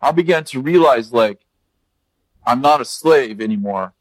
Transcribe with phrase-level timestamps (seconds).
[0.00, 1.40] I began to realize like
[2.46, 3.92] I'm not a slave anymore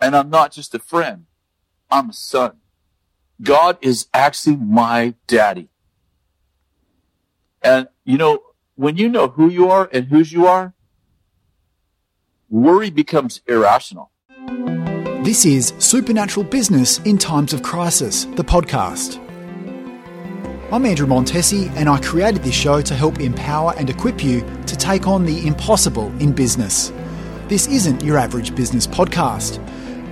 [0.00, 1.26] and I'm not just a friend.
[1.90, 2.58] I'm a son.
[3.42, 5.68] God is actually my daddy.
[7.62, 8.42] And you know,
[8.76, 10.74] when you know who you are and whose you are,
[12.48, 14.10] worry becomes irrational.
[15.24, 19.23] This is Supernatural Business in Times of Crisis, the podcast.
[20.74, 24.76] I'm Andrew Montesi, and I created this show to help empower and equip you to
[24.76, 26.92] take on the impossible in business.
[27.46, 29.58] This isn't your average business podcast.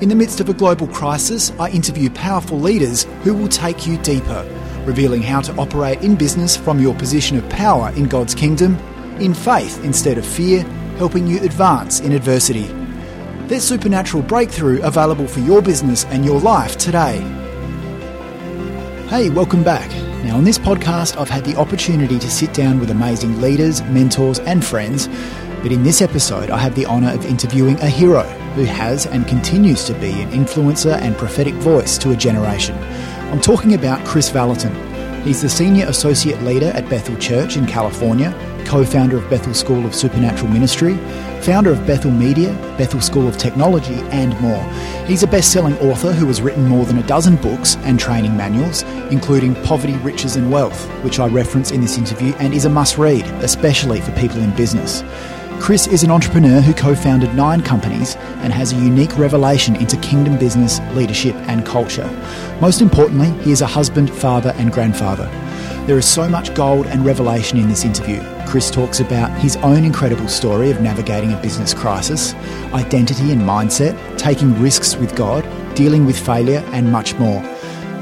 [0.01, 3.98] In the midst of a global crisis, I interview powerful leaders who will take you
[3.98, 4.48] deeper,
[4.84, 8.76] revealing how to operate in business from your position of power in God's kingdom,
[9.18, 10.62] in faith instead of fear,
[10.96, 12.68] helping you advance in adversity.
[13.48, 17.18] There's supernatural breakthrough available for your business and your life today.
[19.09, 19.90] Hey, welcome back.
[20.24, 24.38] Now, on this podcast, I've had the opportunity to sit down with amazing leaders, mentors,
[24.38, 25.08] and friends.
[25.62, 28.22] But in this episode, I have the honour of interviewing a hero
[28.54, 32.79] who has and continues to be an influencer and prophetic voice to a generation.
[33.32, 34.73] I'm talking about Kris Vallotton.
[35.24, 38.30] He's the Senior Associate Leader at Bethel Church in California,
[38.65, 40.95] co founder of Bethel School of Supernatural Ministry,
[41.43, 44.63] founder of Bethel Media, Bethel School of Technology, and more.
[45.07, 48.37] He's a best selling author who has written more than a dozen books and training
[48.37, 52.71] manuals, including Poverty, Riches and Wealth, which I reference in this interview and is a
[52.71, 55.02] must read, especially for people in business.
[55.60, 59.97] Kris is an entrepreneur who co founded nine companies and has a unique revelation into
[59.99, 62.09] kingdom business, leadership, and culture.
[62.60, 65.31] Most importantly, he is a husband, father, and grandfather.
[65.87, 68.22] There is so much gold and revelation in this interview.
[68.47, 72.34] Kris talks about his own incredible story of navigating a business crisis,
[72.72, 75.43] identity and mindset, taking risks with God,
[75.75, 77.43] dealing with failure, and much more.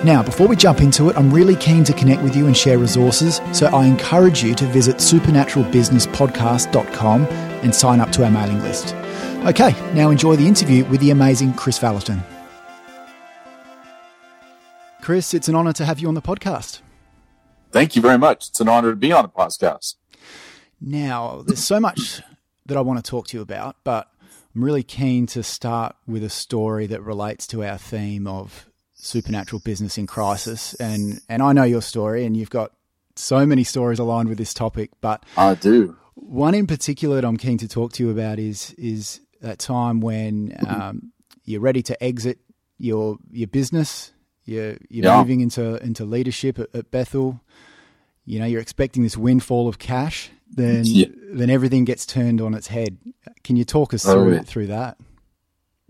[0.05, 2.77] Now, before we jump into it, I'm really keen to connect with you and share
[2.79, 8.95] resources, so I encourage you to visit supernaturalbusinesspodcast.com and sign up to our mailing list.
[9.47, 12.21] Okay, now enjoy the interview with the amazing Kris Vallotton.
[15.01, 16.83] Kris, it's an honor to have you on the podcast.
[17.71, 18.49] Thank you very much.
[18.49, 19.95] It's an honor to be on the podcast.
[20.81, 22.21] Now, there's so much
[22.67, 24.11] that I want to talk to you about, but
[24.55, 29.61] I'm really keen to start with a story that relates to our theme of supernatural
[29.61, 30.75] business in crisis.
[30.75, 32.73] And and I know your story, and you've got
[33.17, 34.91] so many stories aligned with this topic.
[35.01, 35.97] But I do.
[36.15, 40.01] One in particular that I'm keen to talk to you about is is that time
[40.01, 41.13] when um,
[41.45, 42.39] you're ready to exit
[42.79, 44.13] your your business.
[44.45, 45.19] You're you're yeah.
[45.19, 47.41] moving into into leadership at, at, Bethel.
[48.25, 50.31] You know, you're expecting this windfall of cash.
[50.53, 51.07] Then yeah.
[51.33, 52.99] then everything gets turned on its head.
[53.45, 54.99] Can you talk us through oh, through that?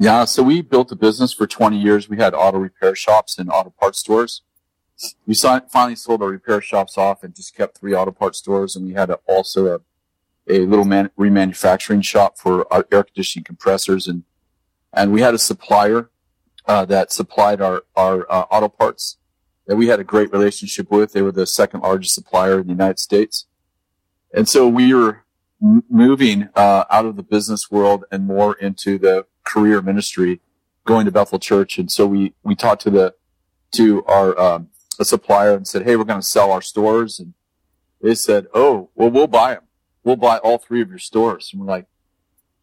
[0.00, 2.08] Yeah, so we built a business for 20 years.
[2.08, 4.40] We had auto repair shops and auto parts stores.
[5.26, 8.74] We finally sold our repair shops off and just kept three auto parts stores.
[8.74, 9.80] And we had a, also a,
[10.48, 14.06] a little man, remanufacturing shop for our air conditioning compressors.
[14.06, 14.24] And,
[14.94, 16.08] and we had a supplier
[16.64, 19.18] uh, that supplied our, our uh, auto parts
[19.70, 21.12] that we had a great relationship with.
[21.12, 23.46] They were the second largest supplier in the United States.
[24.34, 25.22] And so we were
[25.62, 30.40] m- moving uh, out of the business world and more into the career ministry
[30.86, 31.78] going to Bethel Church.
[31.78, 33.14] And so we, we talked to the,
[33.76, 37.20] to our, um, a supplier and said, Hey, we're going to sell our stores.
[37.20, 37.34] And
[38.02, 39.68] they said, Oh, well, we'll buy them.
[40.02, 41.50] We'll buy all three of your stores.
[41.52, 41.86] And we're like,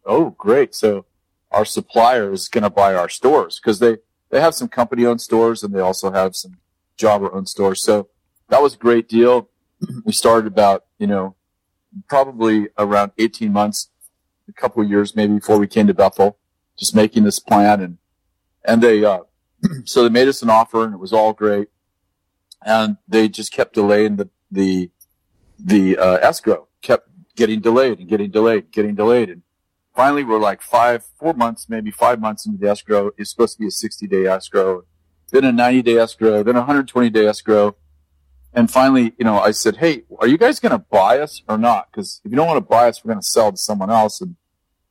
[0.04, 0.74] Oh, great.
[0.74, 1.06] So
[1.50, 3.96] our supplier is going to buy our stores because they,
[4.28, 6.58] they have some company owned stores and they also have some
[6.98, 7.74] jobber owned store.
[7.74, 8.08] So
[8.48, 9.48] that was a great deal.
[10.04, 11.36] we started about, you know,
[12.08, 13.90] probably around 18 months,
[14.48, 16.38] a couple of years maybe before we came to Bethel
[16.78, 17.98] just making this plan and,
[18.64, 19.20] and they, uh,
[19.84, 21.68] so they made us an offer and it was all great.
[22.64, 24.90] And they just kept delaying the, the,
[25.58, 29.28] the, uh, escrow kept getting delayed and getting delayed, getting delayed.
[29.28, 29.42] And
[29.94, 33.10] finally we're like five, four months, maybe five months into the escrow.
[33.16, 34.84] It's supposed to be a 60 day escrow,
[35.30, 37.76] then a 90 day escrow, then a 120 day escrow.
[38.54, 41.58] And finally, you know, I said, Hey, are you guys going to buy us or
[41.58, 41.92] not?
[41.92, 44.20] Cause if you don't want to buy us, we're going to sell to someone else.
[44.20, 44.36] And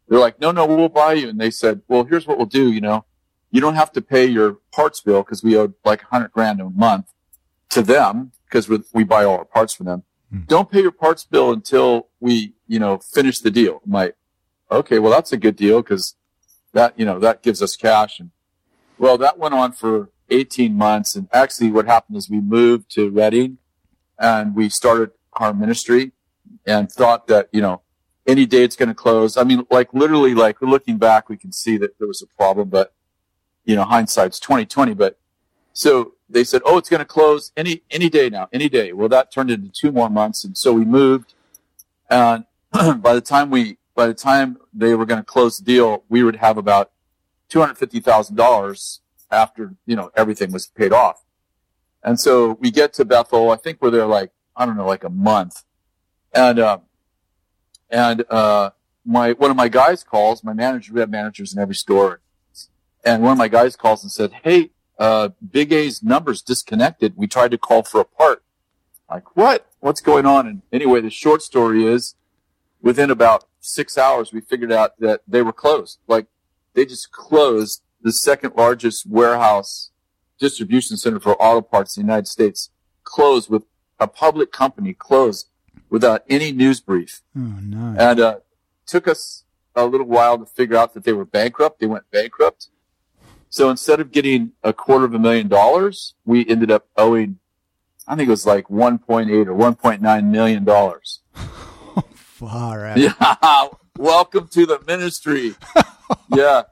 [0.08, 1.30] they're like, no, no, we'll buy you.
[1.30, 2.72] And they said, well, here's what we'll do.
[2.72, 3.06] You know,
[3.52, 6.62] you don't have to pay your parts bill because we owed like a hundred grand
[6.62, 7.12] a month
[7.70, 10.04] to them because we buy all our parts from them.
[10.32, 10.40] Hmm.
[10.48, 13.82] Don't pay your parts bill until we, you know, finish the deal.
[13.86, 14.16] I'm like,
[14.72, 16.16] okay, well, that's a good deal because
[16.74, 18.20] that, you know, that gives us cash.
[18.20, 18.32] And
[18.98, 21.16] well, that went on for 18 months.
[21.16, 23.58] And actually, what happened is we moved to Redding
[24.20, 26.12] and we started our ministry
[26.66, 27.82] and thought that, you know,
[28.26, 29.38] any day it's going to close.
[29.38, 32.70] I mean, like literally, like looking back, we can see that there was a problem,
[32.70, 32.94] but
[33.64, 34.94] you know, hindsight's 2020.
[34.94, 35.20] But
[35.74, 38.94] so they said, oh, it's going to close any, any day now, any day.
[38.94, 40.44] Well, that turned into two more months.
[40.44, 41.34] And so we moved.
[42.10, 46.04] And by the time we, by the time they were going to close the deal,
[46.10, 46.92] we would have about
[47.52, 49.00] $250,000
[49.32, 51.24] after you know everything was paid off.
[52.04, 53.52] And so we get to Bethel.
[53.52, 55.64] I think we're there like I don't know, like a month,
[56.34, 56.80] and uh,
[57.90, 58.72] and uh,
[59.06, 60.44] my one of my guys calls.
[60.44, 62.22] My manager, we have managers in every store,
[63.06, 67.14] and one of my guys calls and said, "Hey, uh, Big A's numbers disconnected.
[67.16, 68.44] We tried to call for a part."
[69.10, 69.68] Like what?
[69.80, 70.48] What's going on?
[70.48, 72.16] And anyway, the short story is,
[72.82, 76.00] within about six hours, we figured out that they were closed.
[76.08, 76.26] Like
[76.74, 79.92] they just closed the second largest warehouse
[80.40, 82.70] distribution center for auto parts in the United States.
[83.04, 83.64] Closed with
[84.00, 85.50] a public company closed
[85.90, 87.22] without any news brief.
[87.36, 87.96] Oh no!
[88.00, 88.38] And uh,
[88.86, 89.44] took us
[89.76, 91.82] a little while to figure out that they were bankrupt.
[91.82, 92.70] They went bankrupt.
[93.50, 97.40] So instead of getting a quarter of a million dollars, we ended up owing,
[98.08, 101.20] I think it was like 1.8 or 1.9 million dollars.
[102.14, 102.98] Far out.
[102.98, 103.68] Yeah.
[103.98, 105.56] Welcome to the ministry.
[106.36, 106.64] yeah.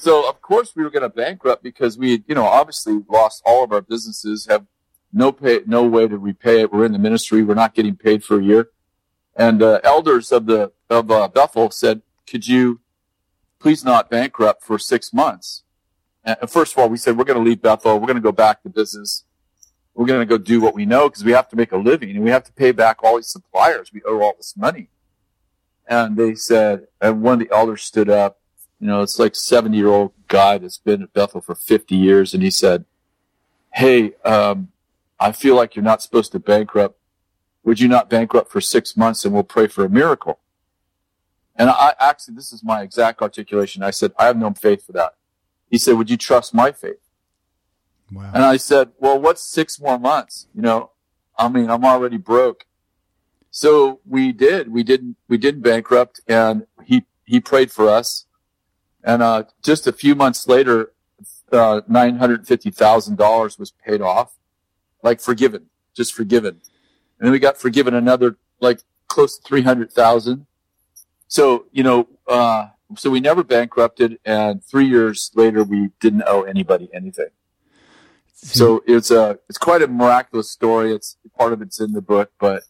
[0.00, 3.62] So of course we were going to bankrupt because we, you know, obviously lost all
[3.62, 4.64] of our businesses, have
[5.12, 6.72] no pay, no way to repay it.
[6.72, 7.42] We're in the ministry.
[7.42, 8.70] We're not getting paid for a year.
[9.36, 12.80] And uh, elders of the of uh, Bethel said, "Could you
[13.58, 15.64] please not bankrupt for six months?"
[16.24, 18.00] And first of all, we said we're going to leave Bethel.
[18.00, 19.24] We're going to go back to business.
[19.92, 22.16] We're going to go do what we know because we have to make a living
[22.16, 23.92] and we have to pay back all these suppliers.
[23.92, 24.88] We owe all this money.
[25.86, 28.40] And they said, and one of the elders stood up.
[28.80, 32.32] You know, it's like seventy year old guy that's been at Bethel for fifty years,
[32.32, 32.86] and he said,
[33.74, 34.68] "Hey, um,
[35.20, 36.98] I feel like you're not supposed to bankrupt.
[37.62, 40.40] Would you not bankrupt for six months and we'll pray for a miracle?
[41.54, 43.82] And I actually, this is my exact articulation.
[43.82, 45.16] I said, I have no faith for that.
[45.68, 47.00] He said, would you trust my faith?
[48.10, 48.30] Wow.
[48.34, 50.48] And I said, well, what's six more months?
[50.54, 50.92] You know,
[51.36, 52.64] I mean, I'm already broke.
[53.50, 58.24] So we did, we didn't, we didn't bankrupt and he, he prayed for us.
[59.02, 60.92] And, uh, just a few months later,
[61.52, 64.34] uh, $950,000 was paid off
[65.02, 66.60] like forgiven, just forgiven.
[67.18, 70.46] And then we got forgiven another like close to 300,000.
[71.28, 76.42] So, you know, uh, so we never bankrupted and three years later we didn't owe
[76.42, 77.30] anybody anything.
[78.34, 80.94] So it's a, it's quite a miraculous story.
[80.94, 82.62] It's part of it's in the book, but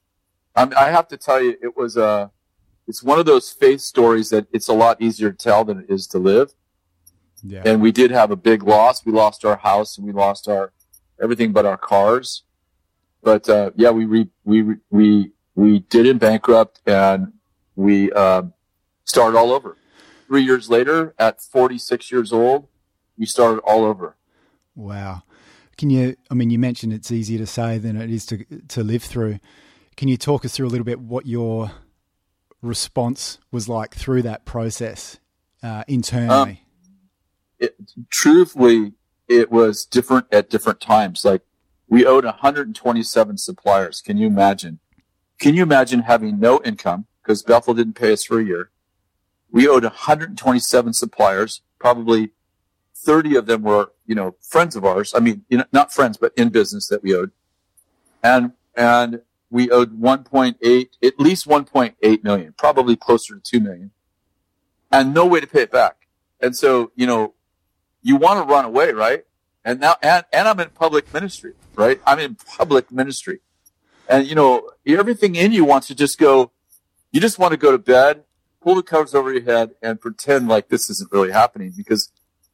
[0.56, 2.30] I'm, I have to tell you, it was a,
[2.90, 5.86] it's one of those faith stories that it's a lot easier to tell than it
[5.88, 6.52] is to live.
[7.44, 7.62] Yeah.
[7.64, 9.06] And we did have a big loss.
[9.06, 10.72] We lost our house and we lost our
[11.22, 12.42] everything but our cars.
[13.22, 17.32] But uh, yeah, we re- we we we didn't bankrupt and
[17.76, 18.42] we uh,
[19.04, 19.76] started all over.
[20.26, 22.66] Three years later, at 46 years old,
[23.16, 24.16] we started all over.
[24.74, 25.22] Wow.
[25.78, 26.16] Can you?
[26.28, 29.38] I mean, you mentioned it's easier to say than it is to to live through.
[29.96, 31.70] Can you talk us through a little bit what your
[32.62, 35.18] response was like through that process
[35.62, 36.50] uh, internally?
[36.50, 36.58] Um,
[37.58, 37.76] it,
[38.10, 38.92] truthfully,
[39.28, 41.24] it was different at different times.
[41.24, 41.42] Like
[41.88, 44.00] we owed 127 suppliers.
[44.00, 44.80] Can you imagine?
[45.38, 48.70] Can you imagine having no income because Bethel didn't pay us for a year?
[49.50, 51.62] We owed 127 suppliers.
[51.78, 52.30] Probably
[52.94, 55.12] 30 of them were, you know, friends of ours.
[55.16, 57.32] I mean, you know, not friends, but in business that we owed.
[58.22, 63.90] And, and we owed 1.8, at least 1.8 million, probably closer to 2 million
[64.90, 66.08] and no way to pay it back.
[66.40, 67.34] And so, you know,
[68.02, 69.24] you want to run away, right?
[69.64, 72.00] And now, and, and I'm in public ministry, right?
[72.06, 73.40] I'm in public ministry.
[74.08, 76.50] And, you know, everything in you wants to just go,
[77.12, 78.24] you just want to go to bed,
[78.60, 82.10] pull the covers over your head and pretend like this isn't really happening because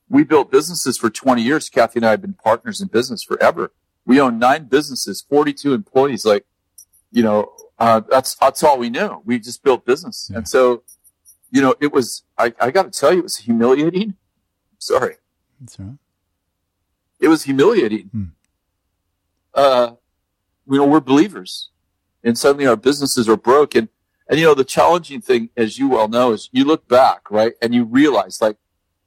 [0.08, 1.68] we built businesses for 20 years.
[1.68, 3.72] Kathy and I have been partners in business forever.
[4.04, 6.24] We own nine businesses, 42 employees.
[6.24, 6.44] Like,
[7.16, 9.22] you know, uh, that's, that's all we knew.
[9.24, 10.28] We just built business.
[10.30, 10.38] Yeah.
[10.38, 10.82] And so,
[11.50, 14.16] you know, it was, I, I got to tell you, it was humiliating.
[14.78, 15.14] Sorry.
[15.58, 15.96] That's right.
[17.18, 18.10] It was humiliating.
[18.12, 18.24] Hmm.
[19.54, 19.92] Uh,
[20.70, 21.70] you know, we're believers
[22.22, 23.88] and suddenly our businesses are broken.
[24.28, 27.54] And, you know, the challenging thing, as you well know, is you look back, right?
[27.62, 28.58] And you realize like,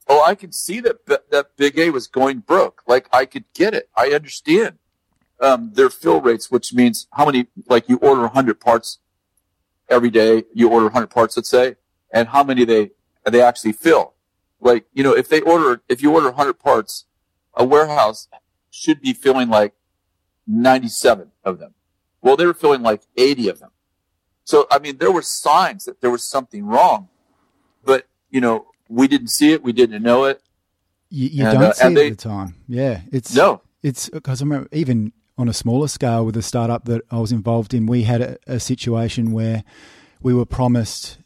[0.08, 2.82] oh, I can see that, that Big A was going broke.
[2.88, 3.88] Like I could get it.
[3.96, 4.80] I understand.
[5.42, 9.00] Um, their fill rates, which means how many, like you order 100 parts
[9.90, 11.76] every day, you order 100 parts, let's say,
[12.12, 12.92] and how many they,
[13.26, 14.14] they actually fill.
[14.60, 17.06] Like, you know, if they order, if you order 100 parts,
[17.54, 18.28] a warehouse
[18.70, 19.74] should be filling like
[20.46, 21.74] 97 of them.
[22.22, 23.70] Well, they were filling like 80 of them.
[24.44, 27.08] So, I mean, there were signs that there was something wrong,
[27.86, 29.64] but, you know, we didn't see it.
[29.64, 30.42] We didn't know it.
[31.10, 32.56] You, you And, don't uh, see it they- at the time.
[32.68, 33.62] Yeah, it's No.
[33.82, 37.32] It's because I remember even on a smaller scale with a startup that I was
[37.32, 39.64] involved in, we had a, a situation where
[40.22, 41.18] we were promised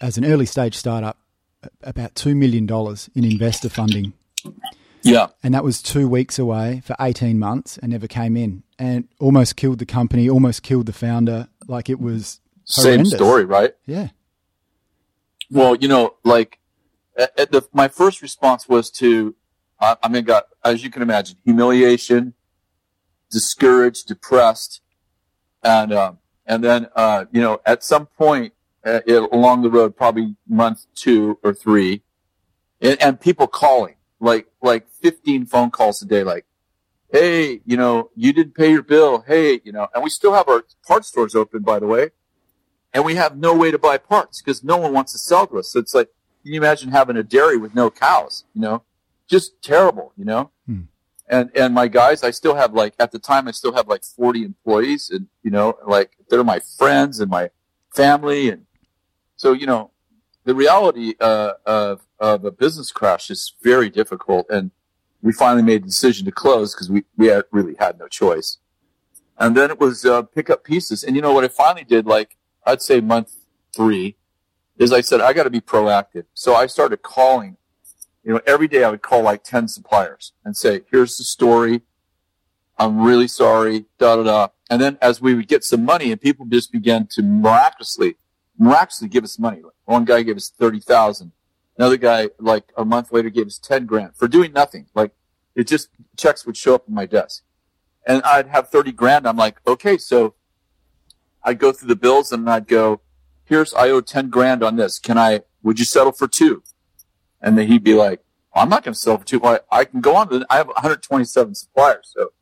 [0.00, 1.18] as an early stage startup
[1.82, 2.66] about $2 million
[3.14, 4.14] in investor funding.
[5.02, 5.26] Yeah.
[5.42, 9.56] And that was two weeks away for 18 months and never came in and almost
[9.56, 11.48] killed the company, almost killed the founder.
[11.66, 13.10] Like it was horrendous.
[13.10, 13.74] Same story, right?
[13.84, 14.08] Yeah.
[15.50, 16.58] Well, you know, like
[17.16, 19.34] the, my first response was to,
[19.78, 22.32] I, I mean, got, as you can imagine, humiliation,
[23.30, 24.80] discouraged, depressed.
[25.62, 28.54] And, um, and then, uh, you know, at some point
[28.84, 32.02] uh, it, along the road, probably month two or three,
[32.80, 36.44] and, and people calling like, like 15 phone calls a day, like,
[37.10, 39.24] Hey, you know, you didn't pay your bill.
[39.26, 42.10] Hey, you know, and we still have our parts stores open, by the way.
[42.92, 45.58] And we have no way to buy parts because no one wants to sell to
[45.58, 45.72] us.
[45.72, 46.08] So it's like,
[46.42, 48.44] can you imagine having a dairy with no cows?
[48.54, 48.82] You know,
[49.28, 50.50] just terrible, you know?
[50.66, 50.82] Hmm.
[51.30, 54.02] And, and my guys, I still have like, at the time, I still have like
[54.02, 57.50] 40 employees and, you know, like they're my friends and my
[57.94, 58.50] family.
[58.50, 58.64] And
[59.36, 59.90] so, you know,
[60.44, 64.46] the reality, uh, of, of a business crash is very difficult.
[64.48, 64.70] And
[65.20, 68.58] we finally made the decision to close because we, we had, really had no choice.
[69.36, 71.04] And then it was, uh, pick up pieces.
[71.04, 73.36] And you know what I finally did, like, I'd say month
[73.76, 74.16] three,
[74.78, 76.24] is I said, I got to be proactive.
[76.34, 77.56] So I started calling,
[78.28, 81.80] you know, every day I would call like 10 suppliers and say, here's the story.
[82.76, 84.48] I'm really sorry, da da da.
[84.68, 88.16] And then as we would get some money and people just began to miraculously,
[88.58, 89.62] miraculously give us money.
[89.86, 91.32] One guy gave us 30,000.
[91.78, 94.88] Another guy, like a month later, gave us 10 grand for doing nothing.
[94.94, 95.12] Like
[95.54, 97.44] it just, checks would show up on my desk.
[98.06, 99.26] And I'd have 30 grand.
[99.26, 100.34] I'm like, okay, so
[101.42, 103.00] I'd go through the bills and I'd go,
[103.46, 104.98] here's, I owe 10 grand on this.
[104.98, 106.62] Can I, would you settle for two?
[107.40, 108.20] And then he'd be like,
[108.54, 109.44] well, I'm not going to sell for two.
[109.44, 112.12] I, I can go on to, the, I have 127 suppliers.
[112.16, 112.32] So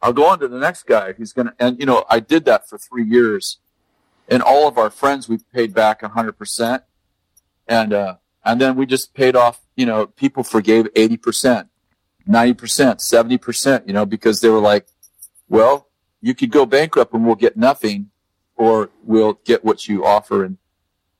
[0.00, 2.44] I'll go on to the next guy who's going to, and you know, I did
[2.46, 3.58] that for three years
[4.28, 6.82] and all of our friends we've paid back 100%.
[7.68, 11.68] And, uh, and then we just paid off, you know, people forgave 80%,
[12.28, 14.86] 90%, 70%, you know, because they were like,
[15.48, 15.88] well,
[16.20, 18.10] you could go bankrupt and we'll get nothing
[18.56, 20.44] or we'll get what you offer.
[20.44, 20.58] And,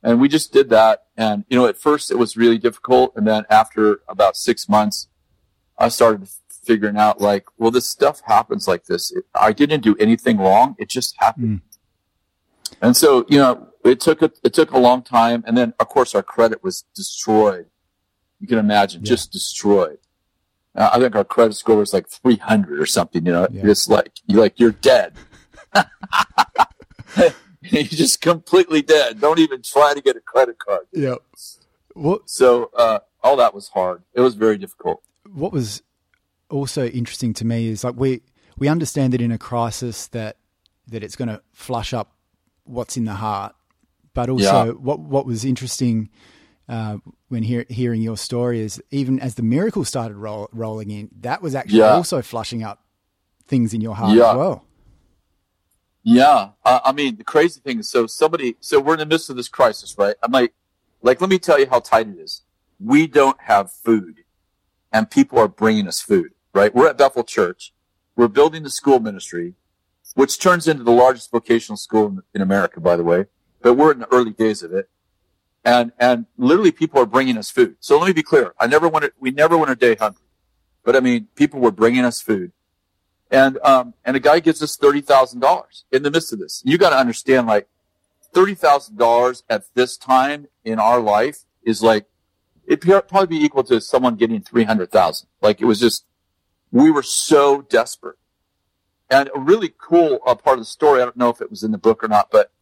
[0.03, 1.05] and we just did that.
[1.17, 3.13] And, you know, at first it was really difficult.
[3.17, 5.09] And then after about six months,
[5.79, 6.29] I started
[6.65, 9.11] figuring out like, well, this stuff happens like this.
[9.13, 10.75] It, I didn't do anything wrong.
[10.79, 11.61] It just happened.
[11.61, 12.77] Mm.
[12.81, 15.45] And so, you know, it took a, it took a long time.
[15.47, 17.67] And then of course our credit was destroyed.
[18.41, 19.09] You can imagine Yeah.
[19.11, 19.99] just destroyed.
[20.75, 23.67] Uh, I think our credit score was like 300 or something, you know, Yeah.
[23.67, 25.15] it's like, you like, you're dead.
[27.71, 29.21] you're just completely dead.
[29.21, 30.87] Don't even try to get a credit card.
[30.93, 31.19] Yep.
[31.95, 34.03] What So, uh, all that was hard.
[34.15, 35.03] It was very difficult.
[35.33, 35.83] what was
[36.51, 38.21] also interesting to me is like we
[38.59, 40.37] we understand that in a crisis that
[40.89, 42.17] that it's going to flush up
[42.65, 43.55] what's in the heart,
[44.15, 44.71] but also Yeah.
[44.73, 46.11] what what was interesting
[46.69, 51.11] uh, when hear, hearing your story is even as the miracle started roll, rolling in,
[51.21, 51.95] that was actually Yeah.
[51.97, 52.85] also flushing up
[53.47, 54.31] things in your heart Yeah.
[54.31, 54.65] as well.
[56.03, 56.51] Yeah.
[56.65, 59.49] I mean, the crazy thing is, so somebody, so we're in the midst of this
[59.49, 60.17] crisis, right?
[60.23, 60.55] I'm like,
[61.03, 62.43] like, let me tell you how tight it is.
[62.81, 64.21] We don't have food
[64.93, 66.75] and people are bringing us food, right?
[66.75, 67.73] We're at Bethel Church.
[68.17, 69.55] We're building the school ministry,
[70.15, 73.27] which turns into the largest vocational school in, in America, by the way,
[73.63, 74.89] but we're in the early days of it.
[75.65, 77.77] And, and literally people are bringing us food.
[77.81, 78.53] So let me be clear.
[78.61, 80.25] I never went, a- we never went a day hungry,
[80.85, 82.53] but I mean, people were bringing us food.
[83.33, 86.63] And, um, and a guy gives us $30,000 in the midst of this.
[86.67, 87.67] You got to understand, like,
[88.35, 92.05] $30,000 at this time in our life is like,
[92.67, 95.29] it'd probably be equal to someone getting 300,000.
[95.41, 96.05] Like, it was just,
[96.71, 98.19] we were so desperate.
[99.11, 101.63] And a really cool uh, part of the story, I don't know if it was
[101.63, 102.53] in the book or not, but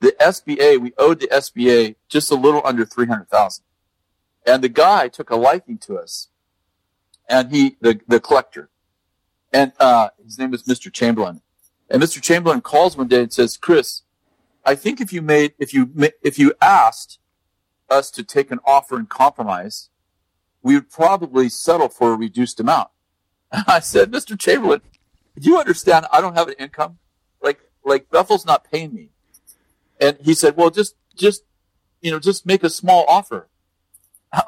[0.00, 3.64] the SBA, we owed the SBA just a little under 300,000.
[4.44, 6.28] And the guy took a liking to us.
[7.28, 8.70] And he, the, the collector,
[9.52, 10.92] and uh, his name is Mr.
[10.92, 11.42] Chamberlain.
[11.88, 12.22] And Mr.
[12.22, 14.02] Chamberlain calls one day and says, "Kris,
[14.64, 15.90] I think if you made if you
[16.22, 17.18] if you asked
[17.88, 19.90] us to take an offer and compromise,
[20.62, 22.90] we would probably settle for a reduced amount."
[23.50, 24.38] And I said, "Mr.
[24.38, 24.82] Chamberlain,
[25.38, 26.06] do you understand?
[26.12, 26.98] I don't have an income.
[27.42, 29.08] Like like Bethel's not paying me."
[30.00, 31.42] And he said, "Well, just just
[32.00, 33.48] you know, just make a small offer."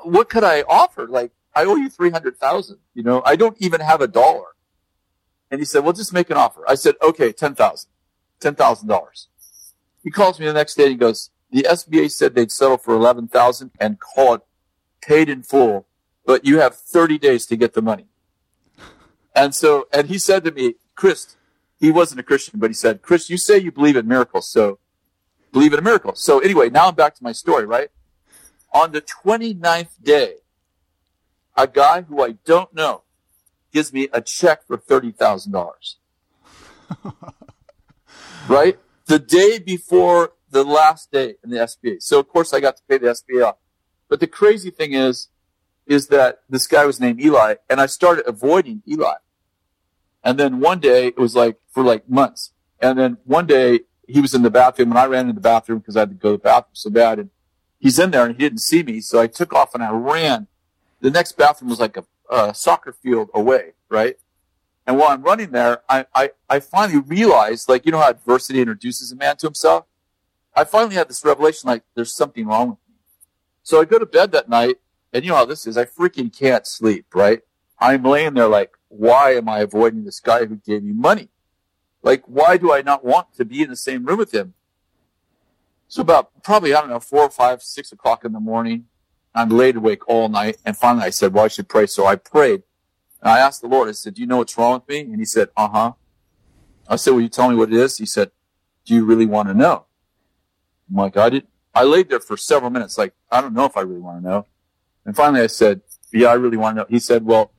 [0.05, 1.09] What could I offer?
[1.09, 2.79] Like I owe you three hundred thousand.
[2.95, 4.52] You know, I don't even have a dollar.
[5.53, 6.65] And he said, well, just make an offer.
[6.67, 7.87] I said, okay, $10,000,
[8.41, 9.27] $10,000.
[10.03, 12.95] He calls me the next day and he goes, the SBA said they'd settle for
[12.95, 14.41] 11,000 and call it
[15.03, 15.87] paid in full,
[16.25, 18.07] but you have 30 days to get the money.
[19.37, 21.37] And so, and he said to me, Kris,
[21.79, 24.51] he wasn't a Christian, but he said, Kris, you say you believe in miracles.
[24.51, 24.79] So
[25.53, 26.15] believe in a miracle.
[26.15, 27.91] So anyway, now I'm back to my story, right?
[28.73, 30.37] On the 29th day,
[31.55, 33.03] a guy who I don't know
[33.73, 35.95] gives me a check for $30,000.
[38.49, 38.79] right?
[39.07, 42.02] The day before the last day in the SBA.
[42.02, 43.57] So of course I got to pay the SBA off.
[44.09, 45.29] But the crazy thing is,
[45.87, 49.14] is that this guy was named Eli and I started avoiding Eli.
[50.23, 52.52] And then one day it was like for like months.
[52.81, 55.79] And then one day he was in the bathroom and I ran in the bathroom
[55.79, 57.19] because I had to go to the bathroom so bad.
[57.19, 57.31] And
[57.79, 59.00] he's in there and he didn't see me.
[59.00, 60.47] So I took off and I ran.
[61.00, 64.17] The next bathroom was like a, a soccer field away, right?
[64.87, 68.61] And while I'm running there, I, I, I finally realized, like, you know how adversity
[68.61, 69.85] introduces a man to himself?
[70.57, 72.95] I finally had this revelation, like, there's something wrong with me.
[73.62, 74.77] So I go to bed that night,
[75.12, 75.77] and you know how this is.
[75.77, 77.43] I freaking can't sleep, right?
[77.79, 81.29] I'm laying there like, why am I avoiding this guy who gave me money?
[82.03, 84.55] Like, why do I not want to be in the same room with him?
[85.87, 88.87] So about probably, I don't know, four or five, six o'clock in the morning,
[89.35, 90.59] I'm laid awake all night.
[90.65, 91.87] And finally I said, well, I should pray.
[91.87, 92.62] So I prayed.
[93.21, 95.01] And I asked the Lord, I said, do you know what's wrong with me?
[95.01, 95.93] And he said, uh huh.
[96.89, 97.99] I said, will you tell me what it is?
[97.99, 98.31] He said,
[98.85, 99.87] do you really want to know?
[100.91, 101.47] I'm like, I did.
[101.75, 102.99] I laid there for several minutes.
[102.99, 104.47] Like, I don't know if I really want to know.
[105.07, 105.81] And finally I said,
[106.12, 106.87] yeah, I really want to know.
[106.91, 107.53] He said, well,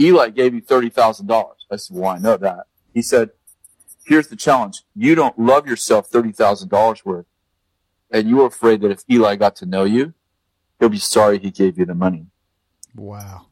[0.00, 1.52] Eli gave you $30,000.
[1.70, 2.66] I said, well, I know that.
[2.94, 3.30] He said,
[4.06, 4.82] here's the challenge.
[4.94, 7.26] You don't love yourself $30,000 worth.
[8.10, 10.14] And you're afraid that if Eli got to know you,
[10.78, 12.26] he'll be sorry he gave you the money.
[12.94, 13.46] Wow.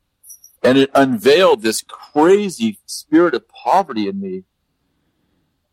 [0.62, 4.44] And it unveiled this crazy spirit of poverty in me.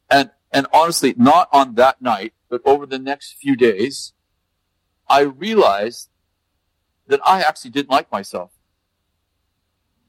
[0.09, 4.13] And, and honestly, not on that night, but over the next few days,
[5.07, 6.09] I realized
[7.07, 8.51] that I actually didn't like myself.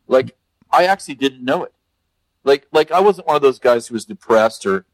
[0.06, 0.36] Like,
[0.70, 1.74] I actually didn't know it.
[2.44, 4.86] Like, like I wasn't one of those guys who was depressed or,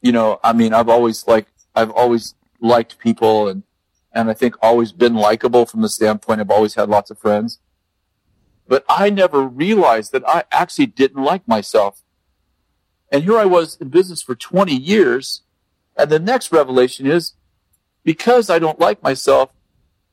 [0.00, 3.62] you know, I mean, I've always like, I've always liked people and,
[4.16, 7.58] and I think always been likable from the standpoint I've always had lots of friends.
[8.66, 12.00] But I never realized that I actually didn't like myself.
[13.12, 15.42] And here I was in business for 20 years.
[15.98, 17.34] And the next revelation is
[18.04, 19.52] because I don't like myself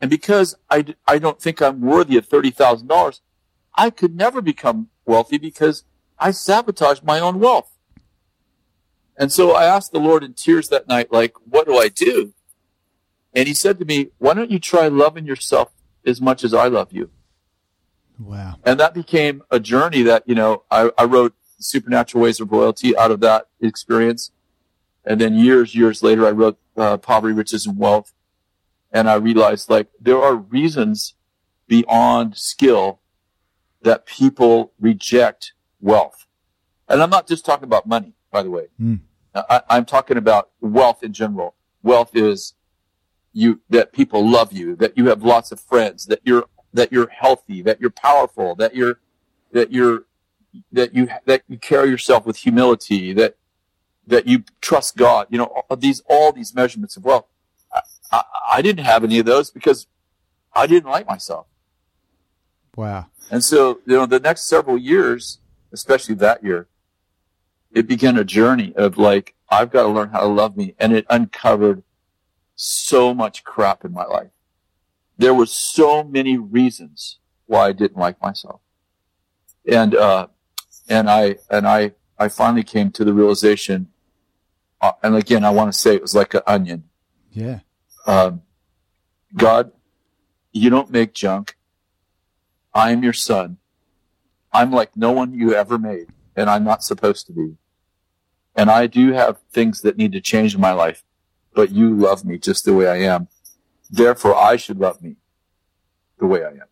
[0.02, 3.22] and because I, I don't think I'm worthy of $30,000,
[3.76, 5.86] I could never become wealthy because
[6.20, 7.72] I sabotaged my own wealth.
[9.16, 12.34] And so I asked the Lord in tears that night, like, what do I do?
[13.34, 15.72] And he said to me, why don't you try loving yourself
[16.06, 17.10] as much as I love you?
[18.20, 18.56] Wow.
[18.64, 22.96] And that became a journey that, you know, I, I wrote Supernatural Ways of Royalty
[22.98, 24.32] out of that experience.
[25.04, 28.14] And then years, years later, I wrote uh, Poverty, Riches, and Wealth.
[28.92, 31.16] And I realized like there are reasons
[31.68, 33.00] beyond skill
[33.82, 36.28] that people reject wealth.
[36.88, 38.68] And I'm not just talking about money, by the way.
[38.80, 39.00] Mm.
[39.34, 41.56] I, I'm talking about wealth in general.
[41.82, 42.54] Wealth is
[43.34, 47.10] you, that people love you, that you have lots of friends, that you're, that you're
[47.10, 49.00] healthy, that you're powerful, that you're,
[49.52, 50.06] that you're,
[50.72, 53.36] that you, that you carry yourself with humility, that,
[54.06, 57.26] that you trust God, you know, all these, all these measurements of wealth.
[57.74, 59.88] I, I, I didn't have any of those because
[60.54, 61.48] I didn't like myself.
[62.76, 63.08] Wow.
[63.32, 65.40] And so, you know, the next several years,
[65.72, 66.68] especially that year,
[67.72, 70.76] it began a journey of like, I've got to learn how to love me.
[70.80, 71.84] And it uncovered
[72.56, 74.32] so much crap in my life.
[75.18, 78.62] There were so many reasons why I didn't like myself.
[79.70, 80.28] And, uh,
[80.90, 83.88] and I, and I, I finally came to the realization,
[84.82, 86.84] uh, and again, I want to say it was like an onion.
[87.32, 87.60] Yeah.
[88.06, 88.42] Um,
[89.36, 89.72] God,
[90.52, 91.58] you don't make junk.
[92.74, 93.58] I am your son.
[94.52, 97.56] I'm like no one you ever made, and I'm not supposed to be.
[98.56, 101.04] And I do have things that need to change in my life,
[101.56, 103.28] but you love me just the way I am.
[103.90, 105.18] Therefore, I should love me
[106.20, 106.68] the way I am.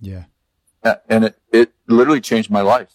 [0.00, 0.24] Yeah.
[1.08, 2.92] And it, it literally changed my life.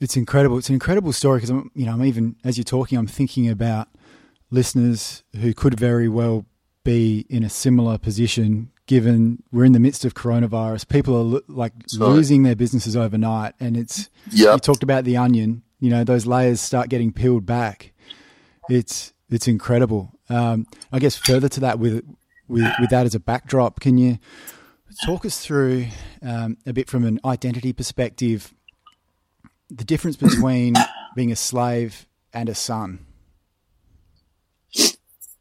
[0.00, 0.58] It's incredible.
[0.58, 3.48] It's an incredible story because I'm, you know, I'm even as you're talking, I'm thinking
[3.48, 3.88] about
[4.50, 6.44] listeners who could very well
[6.84, 10.86] be in a similar position given we're in the midst of coronavirus.
[10.88, 12.12] People are lo- like Sorry.
[12.12, 14.52] losing their businesses overnight, and it's Yep.
[14.54, 15.62] you talked about the onion.
[15.80, 17.92] You know, those layers start getting peeled back.
[18.68, 20.12] It's it's incredible.
[20.28, 22.04] Um, I guess further to that, with
[22.48, 24.18] with with that as a backdrop, can you
[25.04, 25.86] talk us through
[26.22, 28.54] um, a bit from an identity perspective?
[29.68, 30.74] The difference between
[31.16, 33.06] being a slave and a son.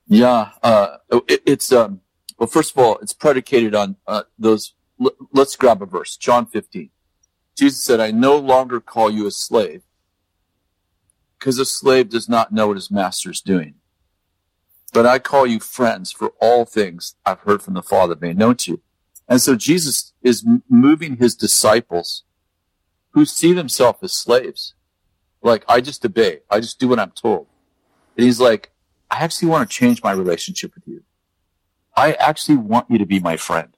[0.07, 2.01] Yeah, uh, it, it's um.
[2.37, 4.73] Well, first of all, it's predicated on uh, those.
[5.01, 6.89] L- let's grab a verse, John 15.
[7.57, 9.83] Jesus said, "I no longer call you a slave,
[11.45, 13.75] because a slave does not know what his master is doing,
[14.93, 18.55] but I call you friends for all things I've heard from the Father made known
[18.55, 18.81] to you.
[19.27, 22.23] And so Jesus is moving his disciples
[23.11, 24.73] who see themselves as slaves.
[25.43, 26.39] Like, I just obey.
[26.49, 27.45] I just do what I'm told.
[28.17, 28.71] And he's like,
[29.11, 31.03] I actually want to change my relationship with you.
[31.95, 33.77] I actually want you to be my friend.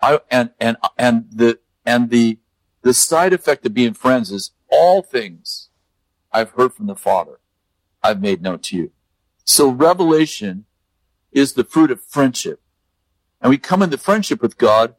[0.00, 2.38] I, and, and, and the, and the,
[2.80, 5.68] the side effect of being friends is all things
[6.34, 7.38] I've heard from the Father,
[8.02, 8.90] I've made known to you.
[9.44, 10.66] So revelation
[11.30, 12.60] is the fruit of friendship.
[13.40, 14.96] And we come into friendship with God,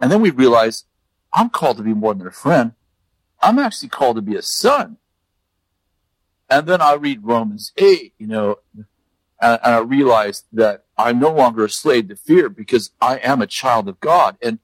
[0.00, 0.84] and then we realize
[1.32, 2.72] I'm called to be more than a friend.
[3.42, 4.96] I'm actually called to be a son.
[6.48, 11.30] And then I read Romans 8, you know, and, and I realize that I'm no
[11.30, 14.38] longer a slave to fear because I am a child of God.
[14.40, 14.58] And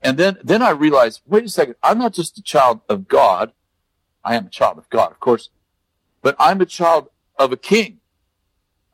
[0.00, 3.52] and then then I realize, wait a second, I'm not just a child of God.
[4.24, 5.50] I am a child of God, of course,
[6.22, 7.98] but I'm a child of a king.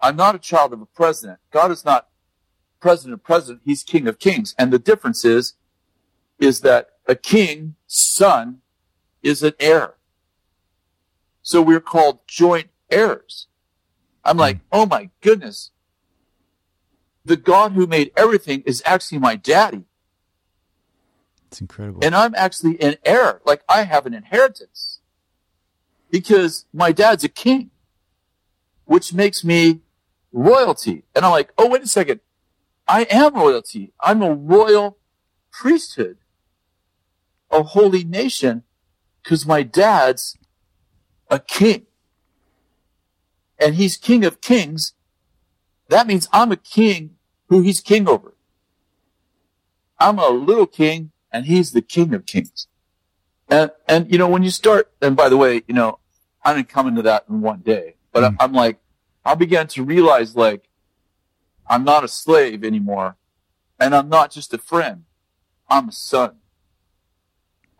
[0.01, 1.39] I'm not a child of a president.
[1.51, 2.09] God is not
[2.81, 4.55] president of president, he's king of kings.
[4.59, 5.55] And the difference is
[6.39, 8.59] is that a king's son
[9.23, 9.95] is an heir.
[11.43, 13.47] So we're called joint heirs.
[14.25, 15.71] I'm like, oh my goodness.
[17.25, 19.85] The God who made everything is actually my daddy.
[21.49, 22.01] It's incredible.
[22.03, 23.41] And I'm actually an heir.
[23.45, 24.99] Like I have an inheritance
[26.13, 27.71] because my dad's a king,
[28.85, 29.81] which makes me
[30.31, 31.05] royalty.
[31.17, 32.21] And I'm like, oh, wait a second.
[32.87, 33.93] I am royalty.
[33.99, 34.99] I'm a royal
[35.51, 36.19] priesthood,
[37.51, 38.63] a holy nation,
[39.23, 40.37] because my dad's
[41.31, 41.87] a king
[43.59, 44.93] and he's king of kings,
[45.89, 47.17] that means I'm a king
[47.49, 48.35] who he's king over.
[49.99, 52.67] I'm a little king and he's the king of kings.
[53.49, 55.99] And, and, you know, when you start, and by the way, you know,
[56.45, 58.37] I didn't come into that in one day, but mm.
[58.41, 58.79] I'm like,
[59.25, 60.69] I began to realize like,
[61.67, 63.17] I'm not a slave anymore
[63.79, 65.05] and I'm not just a friend.
[65.69, 66.37] I'm a son.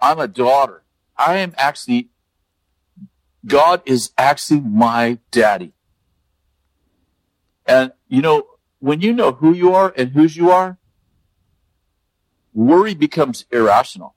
[0.01, 0.83] I'm a daughter.
[1.17, 2.09] I am actually
[3.47, 5.73] God is actually my daddy.
[7.67, 8.47] And you know,
[8.79, 10.79] when you know who you are and whose you are,
[12.53, 14.15] worry becomes irrational.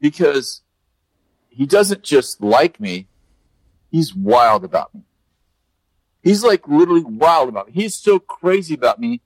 [0.00, 0.62] Because
[1.58, 3.08] he doesn't just like me,
[3.90, 5.02] he's wild about me.
[6.22, 7.72] He's like literally wild about me.
[7.72, 9.22] He's so crazy about me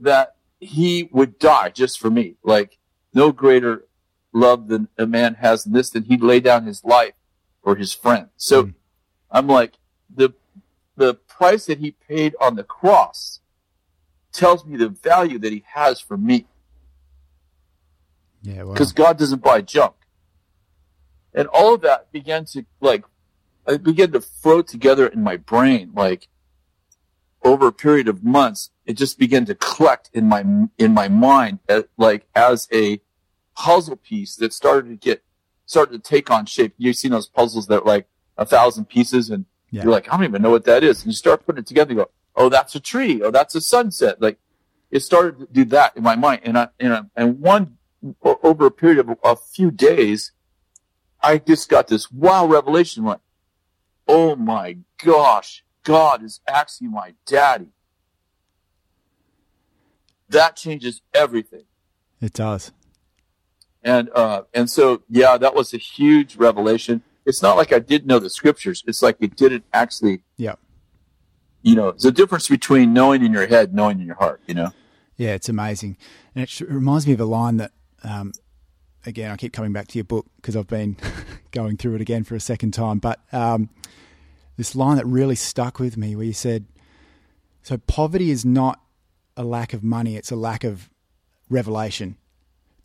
[0.00, 2.34] that he would die just for me.
[2.42, 2.78] Like
[3.14, 3.84] no greater
[4.32, 7.14] love than a man has in this, than he'd lay down his life
[7.62, 8.26] for his friend.
[8.36, 8.74] So mm.
[9.30, 9.74] I'm like,
[10.12, 10.34] the,
[10.96, 13.38] the price that he paid on the cross
[14.32, 16.46] tells me the value that he has for me.
[18.42, 19.94] Yeah, because God doesn't buy junk.
[21.36, 23.04] And all of that began to like,
[23.68, 26.28] it began to float together in my brain, like
[27.44, 28.70] over a period of months.
[28.86, 30.44] It just began to collect in my
[30.78, 33.00] in my mind, uh, like as a
[33.54, 35.22] puzzle piece that started to get
[35.66, 36.74] started to take on shape.
[36.78, 39.82] You've seen those puzzles that are like a thousand pieces, and yeah.
[39.82, 41.02] you're like, I don't even know what that is.
[41.02, 41.92] And you start putting it together.
[41.92, 43.22] You go, oh, that's a tree.
[43.22, 44.22] Oh, that's a sunset.
[44.22, 44.38] Like
[44.90, 47.76] it started to do that in my mind, and I, and I, and one
[48.22, 50.32] over a period of a few days,
[51.22, 53.04] I just got this wow revelation.
[53.04, 53.20] Like,
[54.06, 57.68] oh my gosh, God is actually my daddy.
[60.28, 61.64] That changes everything.
[62.20, 62.72] It does.
[63.82, 67.02] And, uh, and so, yeah, that was a huge revelation.
[67.24, 68.82] It's not like I didn't know the scriptures.
[68.86, 70.22] It's like it didn't actually.
[70.36, 70.56] Yeah.
[71.62, 74.54] You know, there's a difference between knowing in your head, knowing in your heart, you
[74.54, 74.72] know?
[75.16, 75.96] Yeah, it's amazing.
[76.34, 78.32] And it reminds me of a line that, um,
[79.06, 80.96] again, I keep coming back to your book because I've been
[81.52, 82.98] going through it again for a second time.
[82.98, 83.70] But um,
[84.56, 86.66] this line that really stuck with me where you said,
[87.62, 88.80] So poverty is not
[89.36, 90.90] a lack of money, it's a lack of
[91.48, 92.16] revelation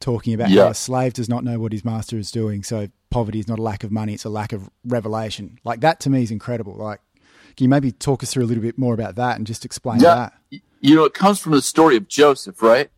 [0.01, 0.63] talking about yeah.
[0.63, 2.63] how a slave does not know what his master is doing.
[2.63, 5.59] So poverty is not a lack of money; it's a lack of revelation.
[5.63, 6.73] Like that to me is incredible.
[6.73, 6.99] Like,
[7.55, 9.99] can you maybe talk us through a little bit more about that and just explain
[9.99, 10.29] yeah.
[10.51, 10.61] that?
[10.81, 12.89] You know, it comes from the story of Joseph, right?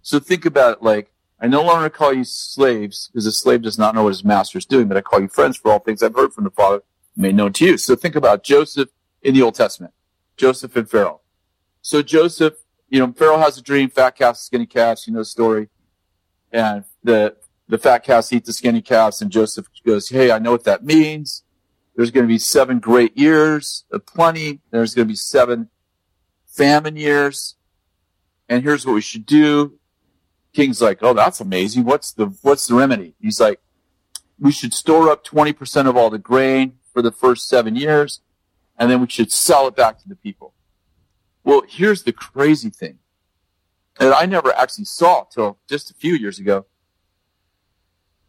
[0.00, 3.78] So think about it like, I no longer call you slaves because a slave does
[3.78, 6.02] not know what his master is doing, but I call you friends for all things
[6.02, 6.82] I've heard from the Father
[7.16, 7.78] made known to you.
[7.78, 8.90] So think about Joseph
[9.22, 9.92] in the Old Testament,
[10.36, 11.20] Joseph and Pharaoh.
[11.80, 12.54] So Joseph,
[12.88, 15.68] you know, Pharaoh has a dream, fat calves, skinny calves, you know the story
[16.52, 17.36] and the
[17.68, 20.84] the fat calves eat the skinny calves, and Joseph goes, "Hey, I know what that
[20.84, 21.42] means.
[21.94, 24.60] There's going to be seven great years of plenty.
[24.70, 25.68] There's going to be seven
[26.46, 27.56] famine years,
[28.48, 29.77] and here's what we should do."
[30.54, 31.84] King's like, "Oh, that's amazing.
[31.84, 33.60] What's the what's the remedy?" He's like,
[34.38, 38.20] "We should store up twenty percent of all the grain for the first seven years."
[38.78, 40.54] and then we should sell it back to the people.
[41.42, 42.98] Well, here's the crazy thing
[43.98, 46.66] that I never actually saw till just a few years ago.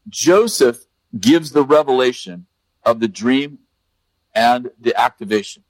[0.07, 0.85] Joseph
[1.19, 2.47] gives the revelation
[2.83, 3.59] of the dream
[4.33, 5.63] and the activation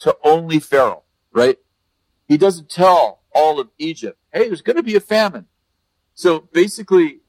[0.00, 1.56] to only Pharaoh, right?
[2.26, 5.46] He doesn't tell all of Egypt, hey, there's going to be a famine.
[6.14, 7.20] So basically,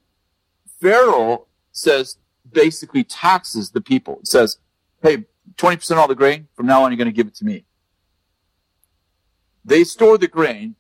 [0.81, 2.17] Pharaoh says,
[2.51, 4.19] basically taxes the people.
[4.21, 4.57] It says,
[5.01, 7.45] hey, 20% of all the grain, from now on you're going to give it to
[7.45, 7.65] me.
[9.63, 10.75] They store the grain,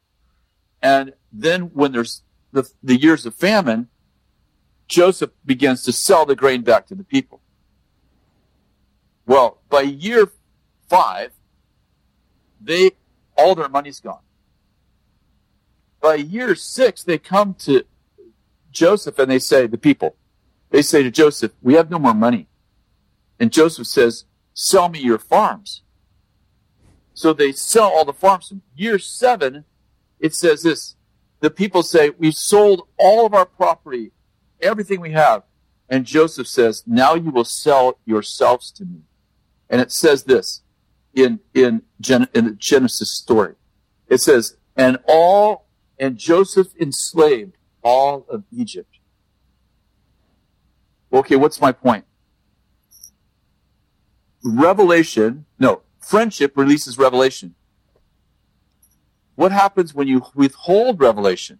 [0.81, 3.89] and then when there's the, the years of famine,
[4.87, 7.41] Joseph begins to sell the grain back to the people.
[9.25, 10.31] Well, by year
[10.87, 11.33] five,
[12.59, 12.91] they
[13.37, 14.21] all their money's gone.
[16.01, 17.83] By year six, they come to
[18.71, 20.15] Joseph and they say, the people,
[20.69, 22.47] they say to Joseph, we have no more money.
[23.39, 25.81] And Joseph says, sell me your farms.
[27.13, 28.53] So they sell all the farms.
[28.75, 29.65] Year seven,
[30.19, 30.95] it says this,
[31.41, 34.11] the people say, we've sold all of our property,
[34.61, 35.43] everything we have.
[35.89, 39.01] And Joseph says, now you will sell yourselves to me.
[39.69, 40.61] And it says this
[41.13, 43.55] in, in, Gen- in the Genesis story.
[44.07, 45.67] It says, and all,
[45.99, 48.99] and Joseph enslaved all of Egypt.
[51.11, 52.05] Okay, what's my point?
[54.43, 57.55] Revelation, no, friendship releases revelation.
[59.35, 61.59] What happens when you withhold revelation?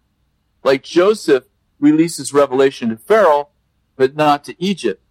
[0.62, 1.44] Like Joseph
[1.78, 3.48] releases revelation to Pharaoh,
[3.96, 5.02] but not to Egypt.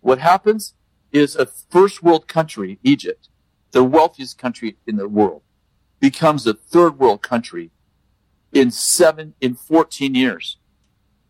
[0.00, 0.74] What happens?
[1.12, 3.28] is a first world country, Egypt,
[3.72, 5.42] the wealthiest country in the world,
[6.00, 7.70] becomes a third world country
[8.52, 10.58] in seven, in 14 years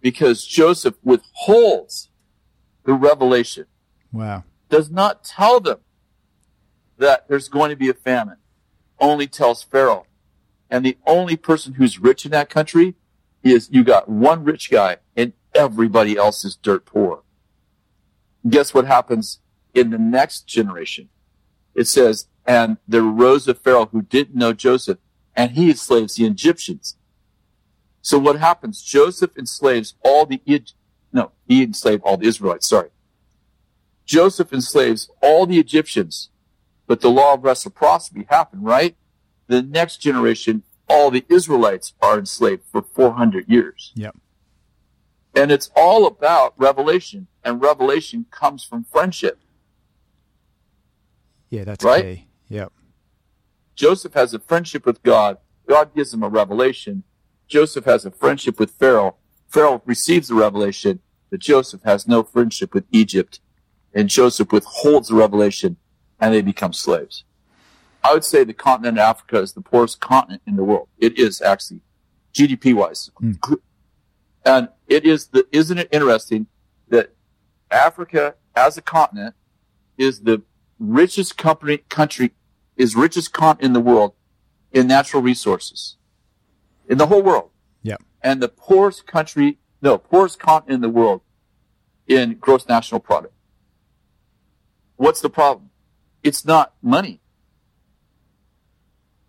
[0.00, 2.10] because Joseph withholds
[2.84, 3.66] the revelation.
[4.12, 4.44] Wow.
[4.68, 5.80] Does not tell them
[6.98, 8.38] that there's going to be a famine.
[9.00, 10.06] Only tells Pharaoh.
[10.70, 12.94] And the only person who's rich in that country
[13.42, 17.22] is you got one rich guy and everybody else is dirt poor.
[18.48, 19.40] Guess what happens
[19.74, 21.08] in the next generation.
[21.74, 24.98] It says, and there rose a Pharaoh who didn't know Joseph,
[25.36, 26.96] and he enslaves the Egyptians.
[28.02, 28.82] So what happens?
[28.82, 30.40] Joseph enslaves all the,
[31.12, 32.90] no, he enslaved all the Israelites, sorry.
[34.06, 36.30] Joseph enslaves all the Egyptians,
[36.86, 38.96] but the law of reciprocity happened, right?
[39.48, 43.92] The next generation, all the Israelites are enslaved for 400 years.
[43.94, 44.16] Yep.
[45.34, 49.38] And it's all about revelation, and revelation comes from friendship.
[51.50, 52.02] Yeah, that's Right?
[52.04, 52.28] key.
[52.48, 52.72] Yep.
[53.74, 55.38] Joseph has a friendship with God.
[55.68, 57.04] God gives him a revelation.
[57.48, 59.16] Joseph has a friendship with Pharaoh.
[59.48, 63.40] Pharaoh receives the revelation, but Joseph has no friendship with Egypt.
[63.94, 65.78] And Joseph withholds the revelation
[66.20, 67.24] and they become slaves.
[68.04, 70.88] I would say the continent of Africa is the poorest continent in the world.
[70.98, 71.80] It is actually
[72.34, 73.10] GDP wise.
[73.18, 73.32] Hmm.
[74.44, 76.46] And it is the, isn't it interesting
[76.88, 77.14] that
[77.70, 79.34] Africa as a continent
[79.96, 80.42] is the
[80.78, 82.32] richest company, country,
[82.76, 84.12] is richest continent in the world
[84.70, 85.97] in natural resources
[86.88, 87.50] in the whole world.
[87.82, 88.02] Yep.
[88.22, 91.20] And the poorest country, no, poorest continent in the world
[92.06, 93.34] in gross national product.
[94.96, 95.70] What's the problem?
[96.22, 97.20] It's not money.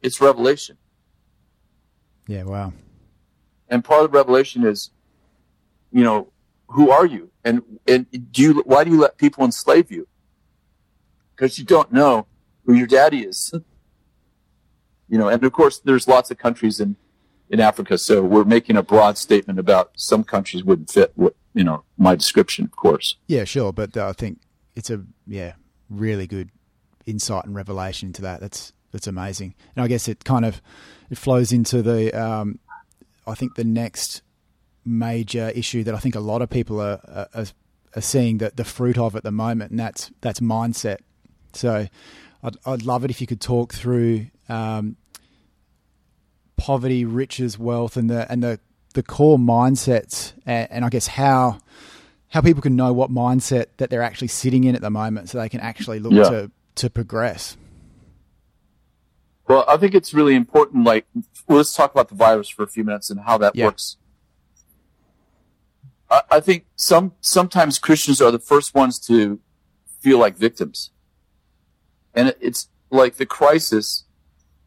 [0.01, 0.77] It's revelation.
[2.27, 2.43] Yeah.
[2.43, 2.73] Wow.
[3.67, 4.89] And part of the revelation is,
[5.91, 6.31] you know,
[6.69, 7.31] who are you?
[7.43, 10.07] And, and do you, why do you let people enslave you?
[11.35, 12.27] Because you don't know
[12.65, 13.53] who your daddy is.
[15.09, 16.95] you know, and of course there's lots of countries in,
[17.49, 17.97] in Africa.
[17.97, 22.15] So we're making a broad statement about some countries wouldn't fit what, you know, my
[22.15, 23.15] description, of course.
[23.27, 23.73] Yeah, sure.
[23.73, 24.39] But uh, I think
[24.75, 25.53] it's a yeah
[25.89, 26.49] really good
[27.05, 28.39] insight and revelation into that.
[28.39, 29.55] That's that's amazing.
[29.75, 30.61] And I guess it kind of
[31.09, 32.59] it flows into the um,
[33.27, 34.21] I think the next
[34.85, 37.45] major issue that I think a lot of people are are,
[37.95, 40.97] are seeing the the fruit of at the moment, and that's that's mindset.
[41.53, 41.87] So
[42.43, 44.97] I'd I'd love it if you could talk through um,
[46.59, 48.59] poverty, riches, wealth, and the and the
[48.93, 51.59] the core mindsets, and, and I guess how
[52.29, 55.39] how people can know what mindset that they're actually sitting in at the moment, so
[55.39, 56.29] they can actually look Yeah.
[56.29, 57.57] to to progress.
[59.47, 60.85] Well, I think it's really important.
[60.85, 61.07] Like,
[61.47, 63.65] well, let's talk about the virus for a few minutes and how that Yeah.
[63.65, 63.97] works.
[66.09, 69.39] I, I think some sometimes Christians are the first ones to
[69.99, 70.91] feel like victims,
[72.13, 74.05] and it, it's like the crisis,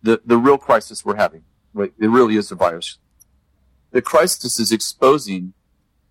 [0.02, 1.44] the the real crisis we're having.
[1.74, 2.98] It really is a virus.
[3.90, 5.52] The crisis is exposing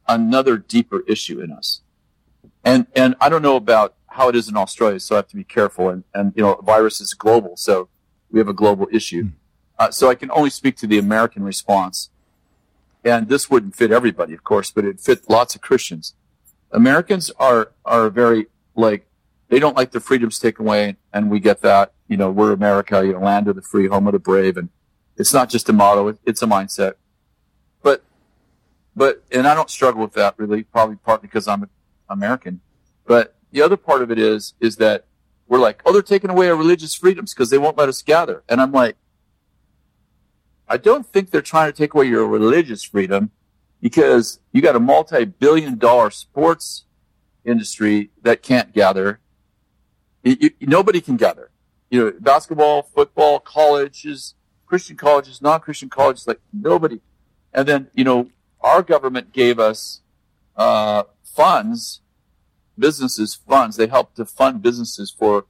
[0.08, 1.82] another deeper issue in us,
[2.63, 5.36] and and I don't know about how it is in Australia, so I have to
[5.36, 5.89] be careful.
[5.89, 7.88] And, and you know, virus is global, so
[8.30, 9.24] we have a global issue.
[9.24, 9.32] Mm.
[9.80, 12.10] Uh, so I can only speak to the American response.
[13.04, 16.13] And this wouldn't fit everybody, of course, but it fit lots of Christians.
[16.71, 19.08] Americans are are very like
[19.50, 21.93] they don't like their freedoms taken away, and we get that.
[22.08, 24.69] You know, we're America, you know, land of the free, home of the brave, and
[25.17, 26.93] it's not just a motto; it's a mindset.
[27.82, 28.04] But,
[28.95, 31.69] but, and I don't struggle with that really, probably partly because I'm
[32.10, 32.62] American.
[33.06, 35.06] But the other part of it is, is that
[35.47, 38.43] we're like, oh, they're taking away our religious freedoms because they won't let us gather,
[38.47, 38.95] and I'm like,
[40.67, 43.32] I don't think they're trying to take away your religious freedom
[43.82, 46.86] because you got a multi-billion dollar sports
[47.43, 49.19] industry that can't gather.
[50.24, 51.50] You, you, nobody can gather.
[51.89, 54.36] You know, basketball, football, colleges,
[54.72, 57.02] Christian colleges, non-Christian colleges, like nobody.
[57.54, 58.30] And then, you know,
[58.62, 60.00] our government gave us
[60.56, 62.00] uh, funds,
[62.80, 63.76] businesses funds.
[63.76, 65.46] They helped to fund businesses for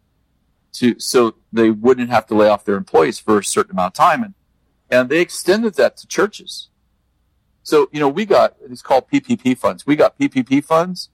[0.73, 4.05] to so they wouldn't have to lay off their employees for a certain amount of
[4.05, 4.33] time, and
[4.89, 6.69] and they extended that to churches.
[7.61, 9.85] So, you know, we got, it's called PPP funds.
[9.85, 11.09] We got PPP funds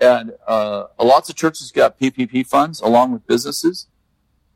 [0.00, 3.88] and, uh, lots of churches got PPP funds along with businesses.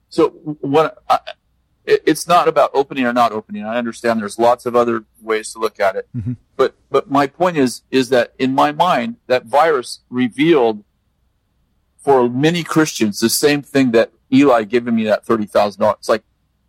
[0.08, 0.28] So
[0.60, 1.18] when I,
[1.84, 3.64] it, it's not about opening or not opening.
[3.64, 6.08] I understand there's lots of other ways to look at it.
[6.16, 6.34] Mm-hmm.
[6.56, 10.84] But, but my point is, is that in my mind, that virus revealed
[11.98, 15.94] for many Christians the same thing that Eli giving me that $30,000.
[15.94, 16.22] It's like,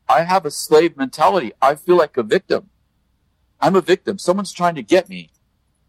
[0.09, 1.53] I have a slave mentality.
[1.61, 2.69] I feel like a victim.
[3.59, 4.17] I'm a victim.
[4.17, 5.29] Someone's trying to get me.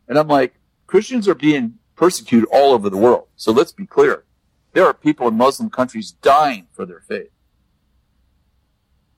[0.06, 0.54] And I'm like,
[0.86, 3.28] Christians are being persecuted all over the world.
[3.36, 4.24] So let's be clear.
[4.74, 7.30] There are people in Muslim countries dying for their faith.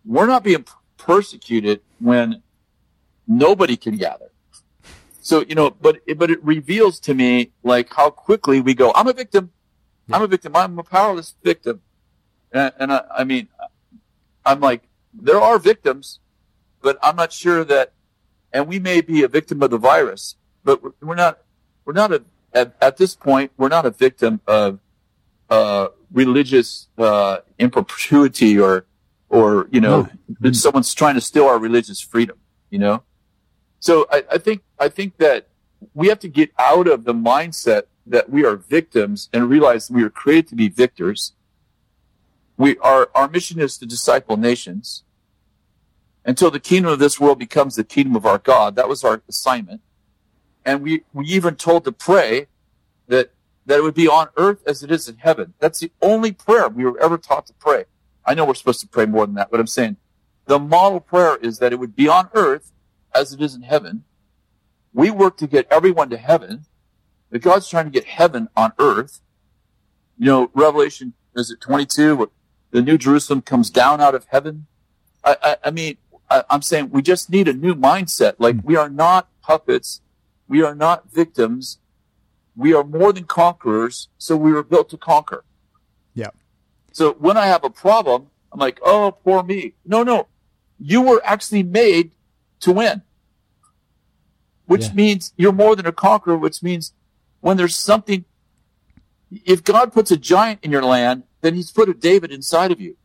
[0.04, 0.64] We're not being
[0.96, 2.42] persecuted when
[3.26, 4.30] nobody can gather.
[5.20, 9.08] So, you know, but, but it reveals to me like how quickly we go, I'm
[9.08, 9.52] a victim.
[10.12, 10.54] I'm a victim.
[10.54, 11.80] I'm a powerless victim.
[12.52, 13.48] And, and I, I mean,
[14.44, 14.82] I'm like,
[15.14, 16.20] there are victims,
[16.82, 17.92] but I'm not sure that
[18.52, 21.40] and we may be a victim of the virus, but we're not,
[21.84, 24.78] we're not a, at, at this point, we're not a victim of,
[25.50, 28.86] uh, religious, uh, impropriety or,
[29.34, 30.52] or, you know, no.
[30.52, 32.38] someone's trying to steal our religious freedom,
[32.70, 33.02] you know?
[33.80, 35.48] So I, I think, I think that
[35.92, 40.04] we have to get out of the mindset that we are victims and realize we
[40.04, 41.32] are created to be victors.
[42.56, 45.02] We are, our mission is to disciple nations
[46.24, 48.76] until the kingdom of this world becomes the kingdom of our God.
[48.76, 49.80] That was our assignment.
[50.64, 52.46] And we, we even told to pray
[53.08, 53.32] that,
[53.66, 55.54] that it would be on earth as it is in heaven.
[55.58, 57.86] That's the only prayer we were ever taught to pray.
[58.26, 59.96] I know we're supposed to pray more than that, but I'm saying
[60.46, 62.72] the model prayer is that it would be on earth
[63.14, 64.04] as it is in heaven.
[64.92, 66.66] We work to get everyone to heaven,
[67.30, 69.20] but God's trying to get heaven on earth.
[70.18, 72.30] You know, Revelation, is it 22?
[72.70, 74.66] The new Jerusalem comes down out of heaven.
[75.24, 75.96] I, I, I mean,
[76.30, 78.34] I, am saying we just need a new mindset.
[78.38, 80.00] Like we are not puppets.
[80.48, 81.78] We are not victims.
[82.56, 84.08] We are more than conquerors.
[84.18, 85.44] So we were built to conquer.
[86.94, 89.74] So when I have a problem, I'm like, oh, poor me.
[89.84, 90.28] No, no.
[90.78, 92.12] You were actually made
[92.60, 93.02] to win.
[94.66, 94.92] Which yeah.
[94.94, 96.92] means you're more than a conqueror, which means
[97.40, 98.24] when there's something,
[99.44, 102.80] if God puts a giant in your land, then he's put a David inside of
[102.80, 102.96] you.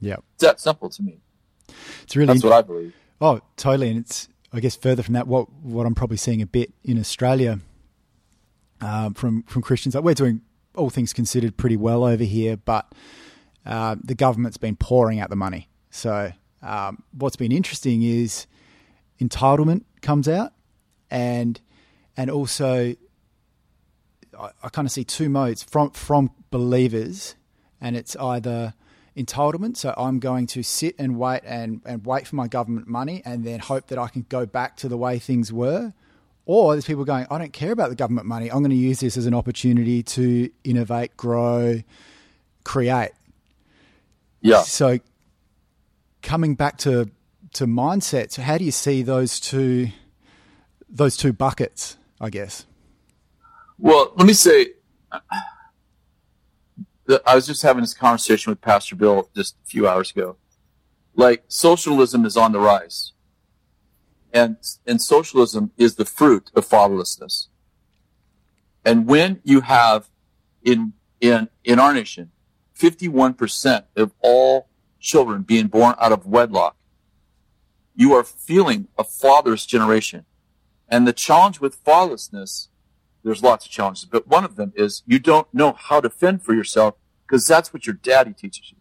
[0.00, 0.16] Yeah.
[0.34, 1.18] It's that simple to me.
[2.04, 2.94] It's really That's what I believe.
[3.20, 3.90] Oh, totally.
[3.90, 6.98] And it's I guess further from that, what what I'm probably seeing a bit in
[6.98, 7.60] Australia
[8.80, 10.40] um, from from Christians, like we're doing
[10.74, 12.92] all things considered pretty well over here, but
[13.66, 15.68] uh, the government's been pouring out the money.
[15.90, 16.32] So
[16.62, 18.46] um, what's been interesting is
[19.20, 20.52] entitlement comes out,
[21.10, 21.60] and
[22.16, 22.94] and also
[24.38, 27.34] I, I kind of see two modes from from believers,
[27.80, 28.74] and it's either
[29.16, 29.76] entitlement.
[29.76, 33.44] So I'm going to sit and wait and, and wait for my government money and
[33.44, 35.92] then hope that I can go back to the way things were.
[36.44, 38.50] Or there's people going, I don't care about the government money.
[38.50, 41.80] I'm going to use this as an opportunity to innovate, grow,
[42.64, 43.12] create.
[44.40, 44.62] Yeah.
[44.62, 44.98] So
[46.22, 47.10] coming back to
[47.54, 49.88] to mindsets, how do you see those two
[50.88, 52.66] those two buckets, I guess?
[53.78, 54.68] Well, let me say
[57.26, 60.36] I was just having this conversation with Pastor Bill just a few hours ago.
[61.14, 63.11] Like socialism is on the rise.
[64.32, 64.56] And,
[64.86, 67.48] and socialism is the fruit of fatherlessness.
[68.84, 70.08] And when you have
[70.62, 72.30] in, in, in our nation,
[72.78, 74.68] 51% of all
[74.98, 76.76] children being born out of wedlock,
[77.94, 80.24] you are feeling a fatherless generation.
[80.88, 82.68] And the challenge with fatherlessness
[83.22, 86.42] there's lots of challenges, but one of them is you don't know how to fend
[86.42, 88.78] for yourself because that's what your daddy teaches you.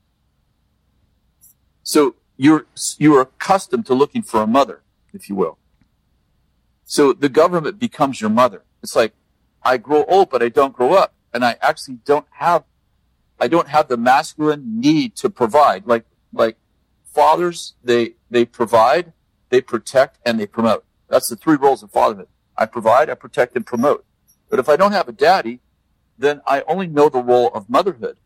[1.84, 2.66] So you're,
[2.98, 4.82] you're accustomed to looking for a mother,
[5.14, 5.58] if you will.
[6.84, 8.64] So the government becomes your mother.
[8.84, 9.14] It's like,
[9.64, 11.14] I grow old, but I don't grow up.
[11.34, 12.66] And I actually don't have,
[13.40, 15.88] I don't have the masculine need to provide.
[15.88, 16.58] Like, like
[17.06, 19.14] fathers, they, they provide,
[19.50, 20.84] they protect, and they promote.
[21.08, 22.28] That's the three roles of fatherhood.
[22.58, 24.06] I provide, I protect, and promote.
[24.50, 25.60] But if I don't have a daddy,
[26.18, 28.18] then I only know the role of motherhood.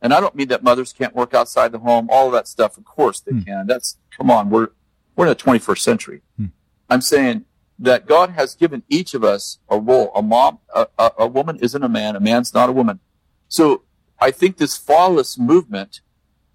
[0.00, 2.76] And I don't mean that mothers can't work outside the home, all of that stuff.
[2.76, 3.40] Of course they hmm.
[3.40, 3.66] can.
[3.66, 4.68] That's, come on, we're,
[5.16, 6.22] we're in the 21st century.
[6.36, 6.46] Hmm.
[6.88, 7.46] I'm saying
[7.78, 10.12] that God has given each of us a role.
[10.14, 13.00] A mom, a, a, a woman isn't a man, a man's not a woman.
[13.48, 13.82] So
[14.20, 16.00] I think this fatherless movement,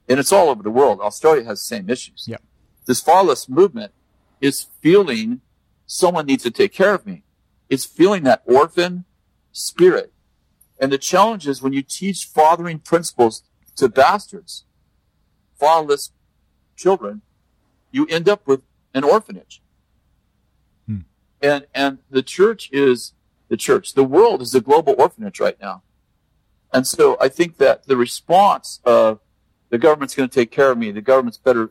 [0.07, 0.99] and it's all over the world.
[1.01, 2.25] Australia has the same issues.
[2.27, 2.37] Yeah.
[2.85, 3.91] This fatherless movement
[4.39, 5.41] is feeling
[5.85, 7.23] someone needs to take care of me.
[7.69, 9.05] It's feeling that orphan
[9.51, 10.11] spirit.
[10.79, 13.43] And the challenge is when you teach fathering principles
[13.75, 14.65] to bastards,
[15.59, 16.11] fatherless
[16.75, 17.21] children,
[17.91, 18.61] you end up with
[18.93, 19.61] an orphanage.
[20.87, 20.99] Hmm.
[21.41, 23.13] And, and the church is
[23.49, 23.93] the church.
[23.93, 25.83] The world is a global orphanage right now.
[26.73, 29.19] And so I think that the response of
[29.69, 31.69] the government's going to take care of me, the government's better,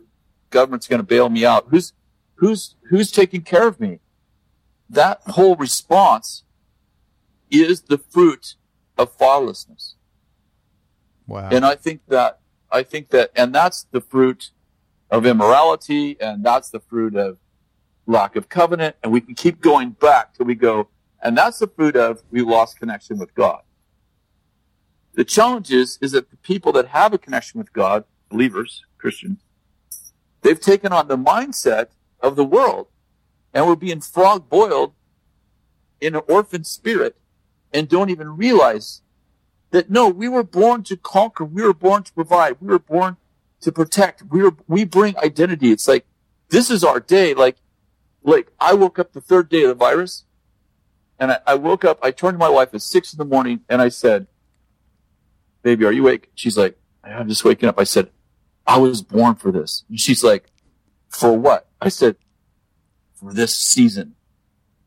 [0.51, 1.67] government's going to bail me out.
[1.69, 1.93] Who's,
[2.35, 4.01] who's, who's taking care of me?
[4.89, 6.45] That whole response
[7.51, 8.57] is the fruit
[8.99, 9.95] of fatherlessness.
[11.27, 11.49] Wow.
[11.51, 12.41] And I think that,
[12.71, 14.51] I think that, and that's the fruit
[15.11, 17.39] of immorality, and that's the fruit of
[18.07, 20.89] lack of covenant, and we can keep going back till we go,
[21.23, 23.63] and that's the fruit of we lost connection with God.
[25.15, 29.41] The challenge is, is that the people that have a connection with God, believers, Christians,
[30.43, 31.89] they've taken on the mindset
[32.21, 32.87] of the world
[33.53, 34.95] and we're being frog boiled
[36.01, 37.17] in an orphan spirit
[37.73, 39.03] and don't even realize
[39.71, 41.45] that no, we were born to conquer.
[41.45, 42.57] We were born to provide.
[42.61, 43.17] We were born
[43.61, 44.23] to protect.
[44.31, 45.71] We were, we bring identity.
[45.71, 46.07] It's like,
[46.49, 47.35] this is our day.
[47.35, 47.57] Like,
[48.23, 50.25] like I woke up the third day of the virus
[51.19, 53.61] and I, I woke up, I turned to my wife at six in the morning
[53.69, 54.27] and I said,
[55.63, 56.31] baby, are you awake?
[56.35, 57.79] She's like, I'm just waking up.
[57.79, 58.11] I said,
[58.67, 59.85] I was born for this.
[59.89, 60.47] And she's like,
[61.09, 61.69] for what?
[61.81, 62.17] I said,
[63.15, 64.15] for this season.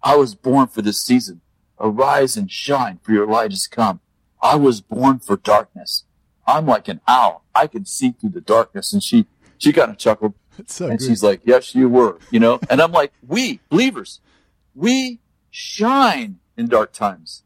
[0.01, 1.41] I was born for this season.
[1.79, 3.99] Arise and shine, for your light has come.
[4.41, 6.03] I was born for darkness.
[6.45, 7.43] I'm like an owl.
[7.55, 8.93] I can see through the darkness.
[8.93, 9.25] And she,
[9.57, 10.33] she kind of chuckled.
[10.67, 11.07] So and good.
[11.07, 12.59] she's like, yes, you were, you know?
[12.69, 14.19] And I'm like, we, believers,
[14.75, 15.19] we
[15.49, 17.41] shine in dark times.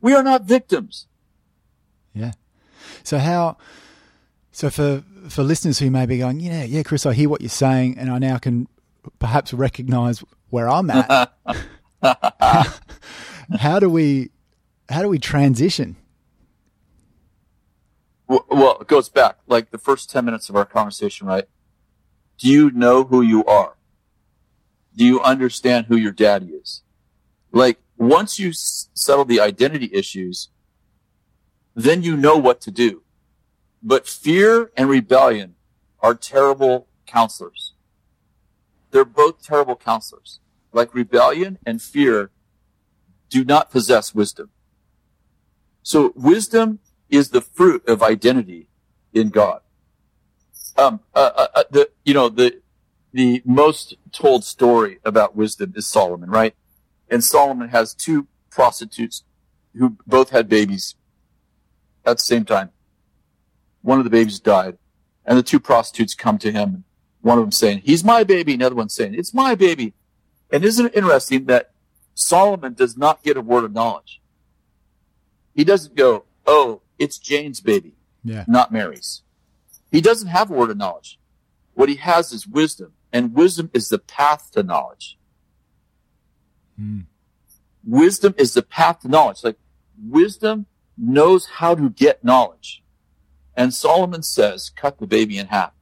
[0.00, 1.06] We are not victims.
[2.12, 2.32] Yeah.
[3.04, 3.58] So how,
[4.50, 7.48] so for, for listeners who may be going, yeah, yeah, Kris, I hear what you're
[7.48, 8.66] saying and I now can
[9.20, 11.32] perhaps recognize where I'm at.
[13.60, 14.30] how do we
[14.88, 15.96] how do we transition?
[18.26, 21.44] Well, it goes back like the first 10 minutes of our conversation, right?
[22.38, 23.76] Do you know who you are?
[24.96, 26.82] Do you understand who your daddy is?
[27.52, 30.48] Like once you settle the identity issues,
[31.74, 33.02] then you know what to do.
[33.82, 35.56] But fear and rebellion
[36.00, 37.74] are terrible counselors.
[38.90, 40.40] They're both terrible counselors.
[40.72, 42.30] Like rebellion and fear
[43.28, 44.50] do not possess wisdom.
[45.82, 46.78] So wisdom
[47.08, 48.68] is the fruit of identity
[49.12, 49.60] in God.
[50.76, 52.60] Um, uh, uh, uh, the, you know, the,
[53.12, 56.54] the most told story about wisdom is Solomon, right?
[57.08, 59.22] And Solomon has two prostitutes
[59.76, 60.94] who both had babies
[62.04, 62.70] at the same time.
[63.82, 64.78] One of the babies died
[65.24, 66.84] and the two prostitutes come to him
[67.24, 68.52] one of them saying, he's my baby.
[68.52, 69.94] Another one saying, it's my baby.
[70.52, 71.70] And isn't it interesting that
[72.14, 74.20] Solomon does not get a word of knowledge?
[75.54, 78.44] He doesn't go, oh, it's Jane's baby, yeah.
[78.46, 79.22] not Mary's.
[79.90, 81.18] He doesn't have a word of knowledge.
[81.74, 85.18] What he has is wisdom, and wisdom is the path to knowledge.
[86.80, 87.04] Mm.
[87.84, 89.44] Wisdom is the path to knowledge.
[89.44, 89.58] Like
[90.02, 90.66] wisdom
[90.96, 92.82] knows how to get knowledge.
[93.56, 95.72] And Solomon says, cut the baby in half.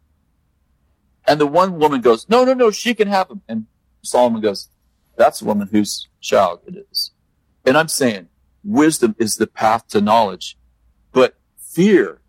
[1.27, 3.43] And the one woman goes, no, no, no, she can have him.
[3.49, 3.67] And
[4.03, 4.69] Solomon goes,
[5.17, 7.13] that's the woman whose child it is.
[7.65, 8.29] And I'm saying
[8.65, 10.59] wisdom is the path to knowledge,
[11.73, 12.21] fear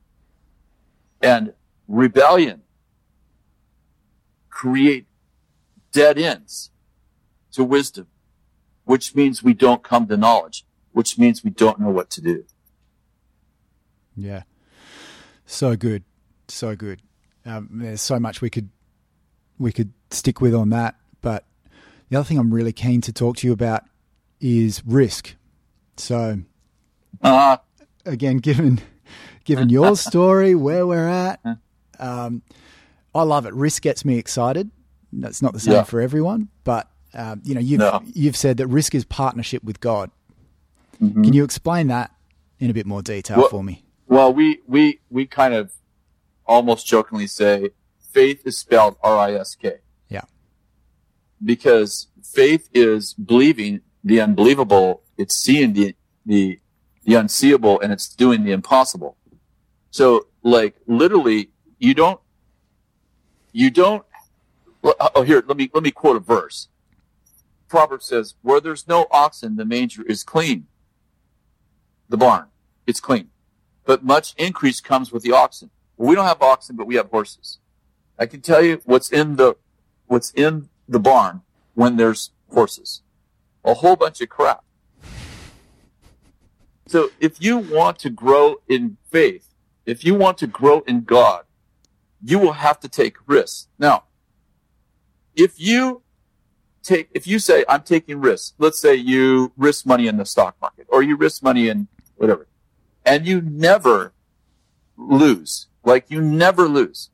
[1.21, 1.53] and
[1.87, 2.61] rebellion
[4.49, 5.05] create
[5.91, 6.71] dead ends
[7.51, 8.07] to wisdom,
[8.85, 12.45] which means we don't come to knowledge, which means we don't know what to do.
[14.15, 14.43] Yeah.
[15.45, 16.03] So good.
[16.47, 17.01] So good.
[17.45, 18.69] Um, there's so much we could
[19.59, 20.95] we could stick with on that.
[21.21, 21.45] But
[22.09, 23.83] the other thing I'm really keen to talk to you about
[24.39, 25.35] is risk.
[25.97, 26.39] So,
[27.21, 27.57] Uh,
[28.05, 28.81] again, given
[29.43, 31.39] given your story, where we're at,
[31.99, 32.41] um,
[33.15, 33.53] I love it.
[33.53, 34.69] Risk gets me excited.
[35.11, 35.83] That's not the same Yeah.
[35.83, 38.01] for everyone, but um, you know, you've No.
[38.13, 40.09] you've said that risk is partnership with God.
[41.01, 41.23] Mm-hmm.
[41.23, 42.11] Can you explain that
[42.59, 43.83] in a bit more detail Well- for me?
[44.07, 45.71] well, we, we, we kind of
[46.45, 47.69] almost jokingly say
[48.11, 49.73] faith is spelled R-I-S-K.
[50.09, 50.21] Yeah.
[51.43, 55.01] because faith is believing the unbelievable.
[55.17, 56.59] It's seeing the, the,
[57.05, 59.17] the unseeable and it's doing the impossible.
[59.93, 62.19] So like literally you don't,
[63.51, 64.03] you don't,
[64.83, 66.67] uh, oh here, let me, let me quote a verse.
[67.67, 70.65] Proverbs says, where there's no oxen, the manger is clean.
[72.09, 72.47] The barn,
[72.87, 73.29] it's clean.
[73.85, 75.69] But much increase comes with the oxen.
[75.95, 77.59] We don't have oxen, but we have horses.
[78.17, 79.57] I can tell you what's in the,
[80.07, 81.41] what's in the barn
[81.75, 83.03] when there's horses.
[83.63, 84.63] A whole bunch of crap.
[86.87, 89.52] So if you want to grow in faith,
[89.85, 91.43] if you want to grow in God,
[92.23, 93.67] you will have to take risks.
[93.77, 94.05] Now,
[95.35, 96.03] if you
[96.81, 100.55] take, if you say, I'm taking risks, let's say you risk money in the stock
[100.61, 102.47] market or you risk money in whatever,
[103.05, 104.13] and you never
[104.97, 107.09] lose, like you never lose.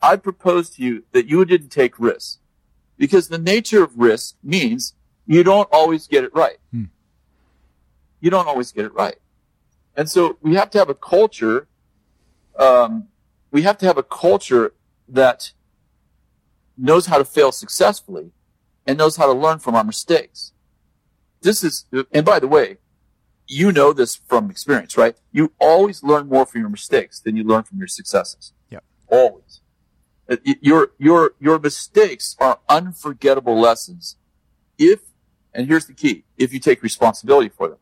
[0.00, 2.38] I propose to you that you didn't take risks
[2.98, 4.94] because the nature of risk means
[5.26, 6.58] you don't always get it right.
[6.70, 6.84] Hmm.
[8.20, 9.16] You don't always get it right.
[9.96, 11.68] And so we have to have a culture,
[12.58, 13.08] um,
[13.50, 14.74] we have to have a culture
[15.08, 15.52] that
[16.76, 18.32] knows how to fail successfully
[18.86, 20.52] and knows how to learn from our mistakes.
[21.40, 22.78] This is, and by the way,
[23.46, 25.16] you know this from experience, right?
[25.30, 28.52] You always learn more from your mistakes than you learn from your successes.
[28.70, 28.84] Yep.
[29.08, 29.60] Always.
[30.28, 34.16] Uh, Your, your, your mistakes are unforgettable lessons
[34.78, 35.00] if,
[35.52, 37.78] and here's the key, if you take responsibility for them.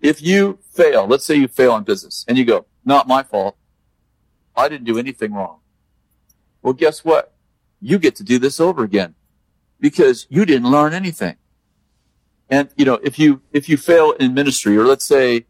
[0.00, 3.56] If you fail, let's say you fail in business and you go, not my fault.
[4.56, 5.60] I didn't do anything wrong.
[6.62, 7.34] Well, guess what?
[7.80, 9.14] You get to do this over again
[9.78, 11.36] because you didn't learn anything.
[12.48, 15.46] And, you know, if you, if you fail in ministry or let's say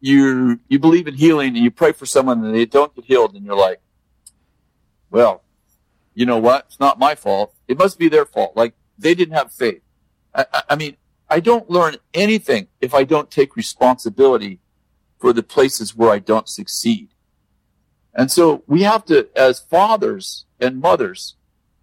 [0.00, 3.34] you, you believe in healing and you pray for someone and they don't get healed
[3.34, 3.80] and you're like,
[5.10, 5.42] well,
[6.14, 6.66] you know what?
[6.68, 7.54] It's not my fault.
[7.68, 8.56] It must be their fault.
[8.56, 9.82] Like they didn't have faith.
[10.34, 10.96] I, I, I mean,
[11.28, 14.58] I don't learn anything if I don't take responsibility
[15.20, 17.09] for the places where I don't succeed.
[18.14, 21.36] And so we have to, as fathers and mothers,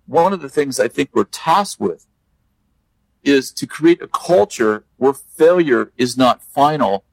[0.06, 2.06] one of the things I think we're tasked with
[3.24, 7.04] is to create a culture where failure is not final.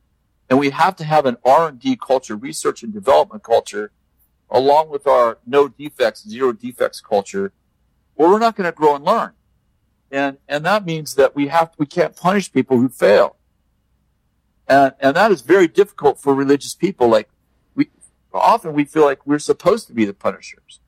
[0.49, 3.91] And we have to have an R&D culture, research and development culture,
[4.51, 7.53] along with our no defects, zero defects culture,
[8.15, 9.33] or we're not going to grow and learn.
[10.11, 13.37] And, and that means that we have, we can't punish people who fail.
[14.69, 17.09] And, and that is very difficult for religious people.
[17.09, 17.29] Like
[18.41, 20.81] often we feel like we're supposed to be the punishers.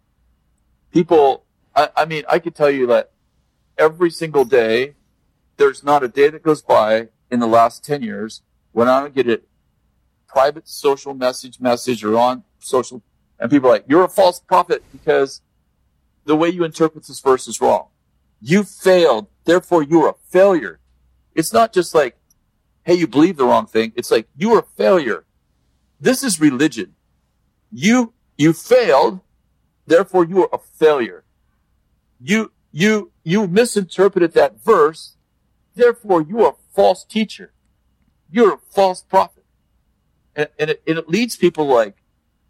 [0.93, 1.45] People,
[1.75, 3.13] I, I mean, I could tell you that
[3.79, 4.95] every single day,
[5.57, 8.43] there's not a day that goes by in the last 10 years
[8.73, 9.41] when I don't get a
[10.27, 13.03] private social message message or on social
[13.39, 15.41] and people are like, you're a false prophet because
[16.25, 17.89] the way you interpret this verse is wrong.
[18.41, 19.29] You failed.
[19.45, 20.81] Therefore you're a failure.
[21.35, 22.17] It's not just like,
[22.87, 23.93] Hey, you believe the wrong thing.
[23.97, 25.25] It's like, you are a failure.
[26.01, 26.95] This is religion.
[27.71, 29.21] You, you failed.
[29.87, 31.25] Therefore you are a failure.
[32.21, 35.17] You, you, you misinterpreted that verse.
[35.75, 37.53] Therefore you are a false teacher.
[38.31, 39.45] You're a false prophet.
[40.35, 41.97] And, and, it, and it leads people like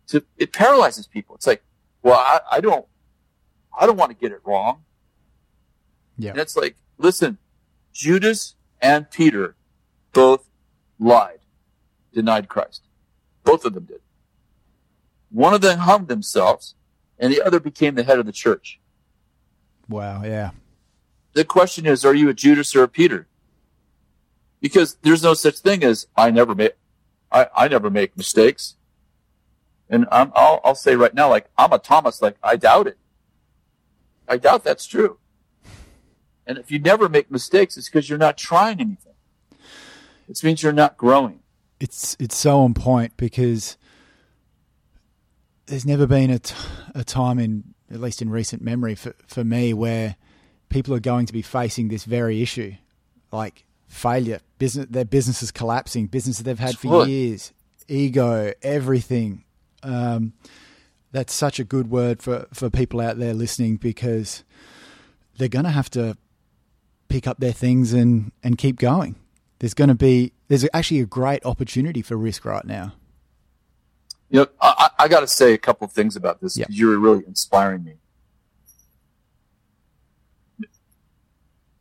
[0.08, 1.34] to, it paralyzes people.
[1.34, 1.62] It's like,
[2.02, 2.86] well, I, I don't,
[3.78, 4.84] I don't want to get it wrong.
[6.16, 6.30] Yeah.
[6.30, 7.38] And it's like, listen,
[7.92, 9.56] Judas and Peter
[10.12, 10.48] both
[10.98, 11.40] lied,
[12.12, 12.82] denied Christ.
[13.44, 14.00] Both of them did.
[15.30, 16.74] One of them hung themselves
[17.18, 18.80] and the other became the head of the church.
[19.88, 20.22] Wow.
[20.24, 20.50] Yeah.
[21.34, 23.26] The question is, are you a Judas or a Peter?
[24.60, 26.72] Because there's no such thing as I never make,
[27.30, 28.76] I, I never make mistakes.
[29.88, 32.98] And I'm, I'll, I'll say right now, like, I'm a Thomas, like, I doubt it.
[34.28, 35.18] I doubt that's true.
[36.46, 39.14] And if you never make mistakes, it's because you're not trying anything.
[40.28, 41.40] It means you're not growing.
[41.78, 43.76] It's it's so on point because
[45.66, 46.54] there's never been a, t-
[46.94, 50.16] a time in at least in recent memory for for me where
[50.68, 52.74] people are going to be facing this very issue,
[53.32, 57.06] like failure, business their businesses collapsing, businesses they've had for Sure.
[57.06, 57.52] years,
[57.88, 59.44] ego, everything.
[59.82, 60.32] Um,
[61.12, 64.42] that's such a good word for, for people out there listening because
[65.38, 66.16] they're going to have to
[67.08, 69.14] pick up their things and, and keep going.
[69.60, 72.92] there's going to be there's actually a great opportunity for risk right now.
[74.28, 76.98] You know, I, I got to say a couple of things about this because you're
[76.98, 77.94] really inspiring me.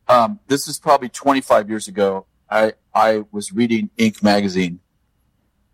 [0.07, 2.27] Um, this is probably 25 years ago.
[2.49, 4.21] I I was reading Inc.
[4.21, 4.79] magazine,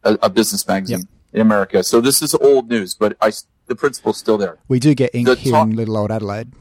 [0.03, 1.07] a, a business magazine yep.
[1.33, 1.83] in America.
[1.83, 3.33] So this is old news, but I
[3.67, 4.59] the principle's still there.
[4.69, 5.25] We do get Inc.
[5.25, 6.53] The here in little old Adelaide.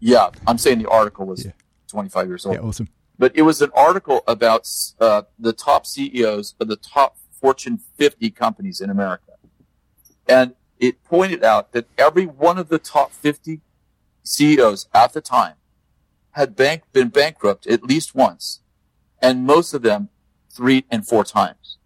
[0.00, 1.52] Yeah, I'm saying the article was yeah.
[1.88, 2.56] 25 years old.
[2.56, 2.88] Yeah, awesome.
[3.18, 4.68] But it was an article about
[5.00, 9.27] uh, the top CEOs of the top Fortune 50 companies in America.
[10.28, 13.60] And it pointed out that every one of the top 50
[14.22, 15.54] CEOs at the time
[16.32, 18.60] had bank, been bankrupt at least once,
[19.20, 20.10] and most of them
[20.50, 21.78] three and four times.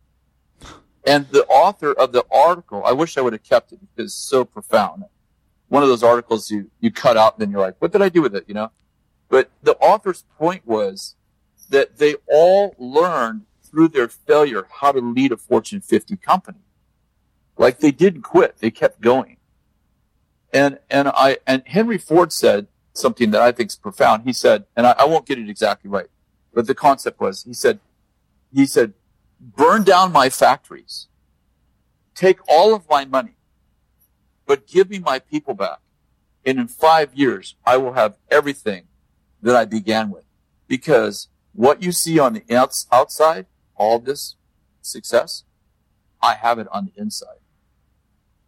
[1.06, 4.14] And the author of the article, I wish I would have kept it because it's
[4.14, 5.04] so profound.
[5.68, 8.08] One of those articles you, you cut out and then you're like, what did I
[8.08, 8.44] do with it?
[8.46, 8.72] You know?
[9.28, 11.16] But the author's point was
[11.70, 16.58] that they all learned through their failure how to lead a Fortune 50 company.
[17.62, 18.58] Like they didn't quit.
[18.58, 19.36] They kept going.
[20.52, 24.24] And, and I, and Henry Ford said something that I think is profound.
[24.24, 26.08] He said, and I, I won't get it exactly right,
[26.52, 27.78] but the concept was, he said,
[28.52, 28.94] he said,
[29.38, 31.06] burn down my factories,
[32.16, 33.36] take all of my money,
[34.44, 35.78] but give me my people back.
[36.44, 38.88] And in five years, I will have everything
[39.40, 40.24] that I began with
[40.66, 42.42] because what you see on the
[42.90, 43.46] outside,
[43.76, 44.34] all this
[44.80, 45.44] success,
[46.20, 47.36] I have it on the inside.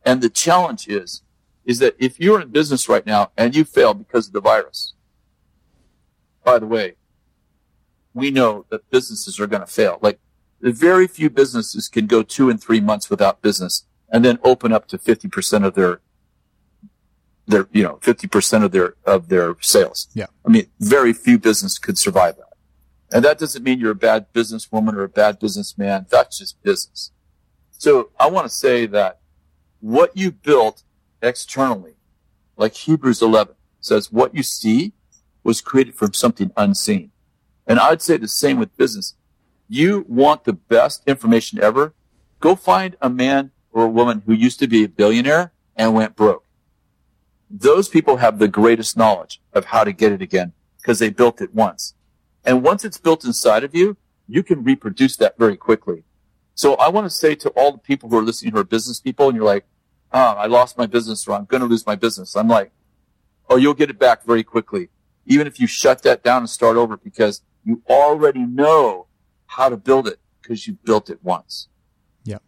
[0.04, 1.22] And the challenge is,
[1.64, 4.94] is that if you're in business right now and you fail because of the virus,
[6.44, 6.96] by the way,
[8.12, 9.98] we know that businesses are going to fail.
[10.02, 10.20] Like
[10.60, 14.72] the very few businesses can go two and three months without business and then open
[14.72, 16.00] up to 50% of their,
[17.46, 20.08] their, you know, 50% of their, of their sales.
[20.14, 20.26] Yeah.
[20.46, 22.52] I mean, very few businesses could survive that.
[23.12, 26.06] And that doesn't mean you're a bad businesswoman or a bad businessman.
[26.10, 27.10] That's just business.
[27.70, 29.20] So I want to say that
[29.84, 30.82] what you built
[31.20, 31.96] externally,
[32.56, 34.94] like Hebrews 11 says, what you see
[35.42, 37.10] was created from something unseen.
[37.66, 39.14] And I'd say the same with business.
[39.68, 41.92] You want the best information ever?
[42.40, 46.16] Go find a man or a woman who used to be a billionaire and went
[46.16, 46.46] broke.
[47.50, 51.42] Those people have the greatest knowledge of how to get it again because they built
[51.42, 51.92] it once.
[52.42, 56.04] And once it's built inside of you, you can reproduce that very quickly.
[56.54, 58.98] So I want to say to all the people who are listening who are business
[58.98, 59.66] people and you're like,
[60.14, 62.36] oh, I lost my business or I'm going to lose my business.
[62.36, 62.70] I'm like,
[63.50, 64.88] oh, you'll get it back very quickly.
[65.26, 69.08] Even if you shut that down and start over because you already know
[69.46, 71.68] how to build it because you built it once.
[72.24, 72.38] Yeah.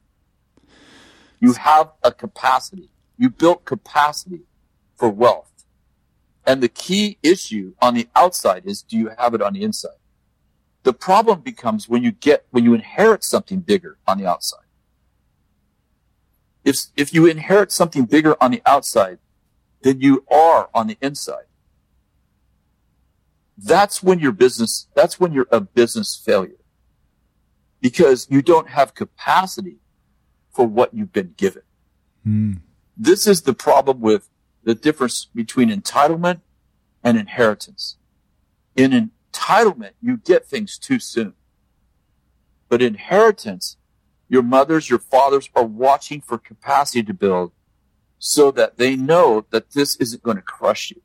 [1.40, 2.90] You have a capacity.
[3.18, 4.42] You built capacity
[4.94, 5.50] for wealth.
[6.46, 9.98] And the key issue on the outside is do you have it on the inside?
[10.84, 14.65] The problem becomes when you get, when you inherit something bigger on the outside.
[16.66, 19.18] If, if you inherit something bigger on the outside
[19.82, 21.44] than you are on the inside,
[23.56, 26.58] that's when your business, that's when you're a business failure
[27.80, 29.76] because you don't have capacity
[30.50, 31.62] for what you've been given.
[32.26, 32.58] Mm.
[32.96, 34.28] This is the problem with
[34.64, 36.40] the difference between entitlement
[37.04, 37.96] and inheritance.
[38.74, 41.34] In entitlement, you get things too soon.
[42.68, 43.76] But inheritance,
[44.28, 47.52] your mothers, your fathers are watching for capacity to build
[48.18, 51.00] so that they know that this isn't going to crush you.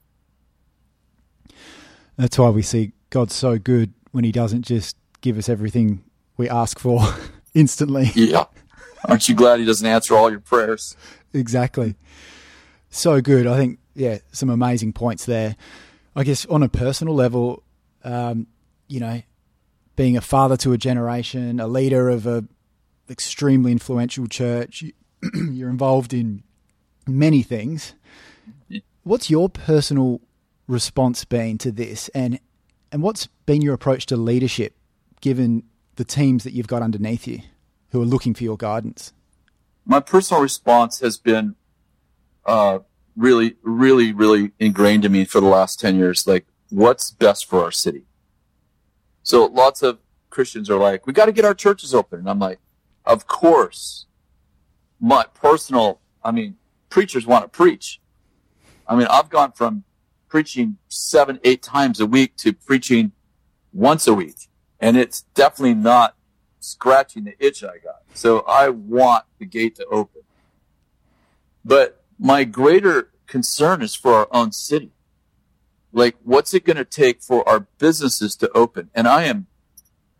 [2.17, 6.03] That's why we see God so good when he doesn't just give us everything
[6.37, 7.01] we ask for
[7.53, 8.11] instantly.
[8.15, 8.45] Yeah.
[9.05, 10.95] Aren't you glad he doesn't answer all your prayers?
[11.33, 11.95] Exactly.
[12.89, 13.47] So good.
[13.47, 15.55] I think, yeah, some amazing points there.
[16.15, 17.63] I guess on a personal level,
[18.03, 18.47] um,
[18.87, 19.21] you know,
[19.95, 22.45] being a father to a generation, a leader of a
[23.11, 24.83] extremely influential church.
[25.33, 26.43] You're involved in
[27.07, 27.93] many things.
[29.03, 30.21] What's your personal
[30.67, 32.39] response been to this, and
[32.91, 34.75] and what's been your approach to leadership,
[35.19, 35.63] given
[35.95, 37.41] the teams that you've got underneath you,
[37.89, 39.13] who are looking for your guidance?
[39.85, 41.55] My personal response has been
[42.45, 42.79] uh,
[43.15, 46.27] really, really, really ingrained in me for the last ten years.
[46.27, 48.03] Like, what's best for our city?
[49.23, 49.99] So lots of
[50.29, 52.59] Christians are like, we got to get our churches open, and I'm like,
[53.05, 54.05] of course,
[54.99, 56.57] my personal, I mean,
[56.89, 57.99] preachers want to preach.
[58.87, 59.83] I mean, I've gone from
[60.27, 63.11] preaching seven, eight times a week to preaching
[63.73, 64.47] once a week.
[64.79, 66.15] And it's definitely not
[66.59, 68.01] scratching the itch I got.
[68.13, 70.21] So I want the gate to open.
[71.65, 74.91] But my greater concern is for our own city.
[75.91, 78.89] Like, what's it going to take for our businesses to open?
[78.95, 79.47] And I am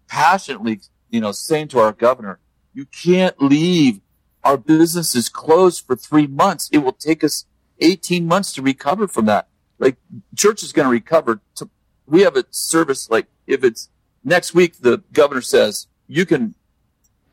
[0.08, 2.40] passionately, you know, saying to our governor,
[2.74, 4.02] you can't leave
[4.44, 6.70] our business is closed for three months.
[6.72, 7.46] It will take us
[7.80, 9.48] 18 months to recover from that.
[9.80, 9.98] Like
[10.36, 11.42] church is going to recover.
[11.56, 11.70] To,
[12.06, 13.90] we have a service like if it's
[14.24, 16.56] next week, the governor says you can,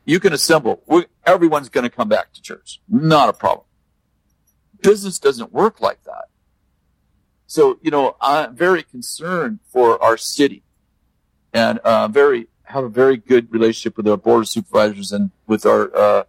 [0.05, 0.83] you can assemble.
[0.85, 2.81] We're, everyone's going to come back to church.
[2.87, 3.65] Not a problem.
[4.81, 6.25] Business doesn't work like that.
[7.47, 10.63] So, you know, I'm very concerned for our city
[11.51, 15.65] and, uh, very, have a very good relationship with our board of supervisors and with
[15.65, 16.23] our, uh,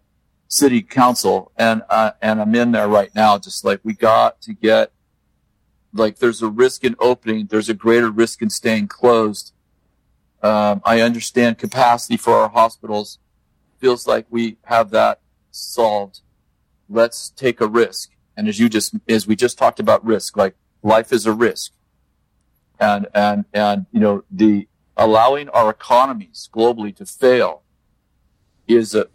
[0.49, 1.53] city council.
[1.57, 4.93] And, uh, and I'm in there right now, just like we got to get,
[5.93, 7.47] like there's a risk in opening.
[7.47, 9.53] There's a greater risk in staying closed.
[10.43, 13.18] Um, I understand capacity for our hospitals
[13.78, 15.20] feels like we have that
[15.51, 16.20] solved.
[16.88, 18.11] Let's take a risk.
[18.36, 21.72] And as you just, as we just talked about risk, like life is a risk.
[22.78, 24.66] And, and, and, you know, the
[25.01, 27.62] allowing our economies globally to fail
[28.68, 29.07] is a,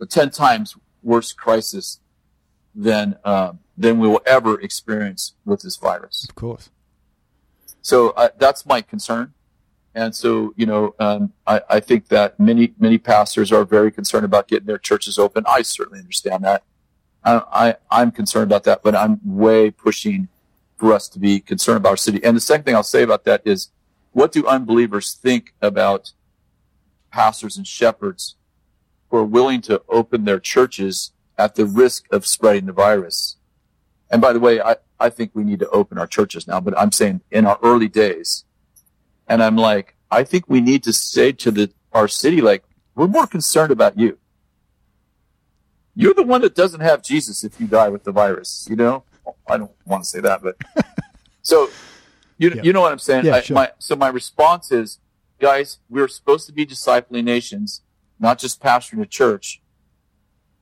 [0.00, 2.00] a 10 times worse crisis
[2.74, 6.26] than, uh, than we will ever experience with this virus.
[6.28, 6.70] Of course.
[7.82, 9.34] So uh, that's my concern.
[9.94, 14.24] And so, you know, um, I, I, think that many, many pastors are very concerned
[14.24, 15.44] about getting their churches open.
[15.46, 16.62] I certainly understand that.
[17.24, 20.28] I, I, am concerned about that, but I'm way pushing
[20.76, 22.22] for us to be concerned about our city.
[22.24, 23.70] And the second thing I'll say about that is,
[24.12, 26.12] what do unbelievers think about
[27.12, 28.36] pastors and shepherds
[29.08, 33.36] who are willing to open their churches at the risk of spreading the virus?
[34.10, 36.78] And by the way, I, I think we need to open our churches now, but
[36.78, 38.44] I'm saying in our early days.
[39.26, 43.06] And I'm like, I think we need to say to the, our city, like, we're
[43.06, 44.18] more concerned about you.
[45.94, 49.04] You're the one that doesn't have Jesus if you die with the virus, you know?
[49.46, 50.56] I don't want to say that, but
[51.42, 51.68] so
[52.38, 53.26] you you know what I'm saying?
[53.26, 53.54] Yeah, I, sure.
[53.54, 54.98] my, so my response is,
[55.40, 57.82] guys, we're supposed to be discipling nations,
[58.18, 59.60] not just pastoring a church.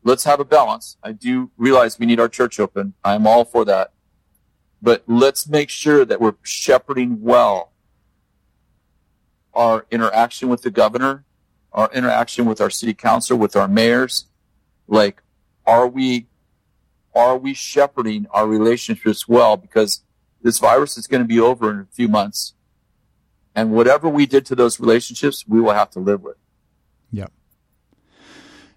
[0.02, 0.96] Let's have a balance.
[1.02, 2.94] I do realize we need our church open.
[3.04, 3.92] I'm all for that.
[4.80, 7.72] But let's make sure that we're shepherding well
[9.52, 11.24] our interaction with the governor,
[11.72, 14.26] our interaction with our city council, with our mayors.
[14.86, 15.22] Like,
[15.66, 16.28] are we
[17.14, 19.56] are we shepherding our relationships well?
[19.56, 20.02] Because
[20.46, 22.54] this virus is going to be over in a few months.
[23.54, 26.36] And whatever we did to those relationships, we will have to live with.
[27.10, 27.32] Yep.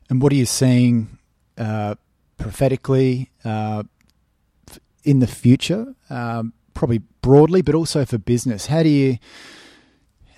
[0.09, 1.20] And what are you seeing
[1.57, 1.95] uh,
[2.38, 3.84] prophetically uh,
[5.03, 5.93] in the future?
[6.09, 8.65] Um, probably broadly, but also for business.
[8.65, 9.20] How do you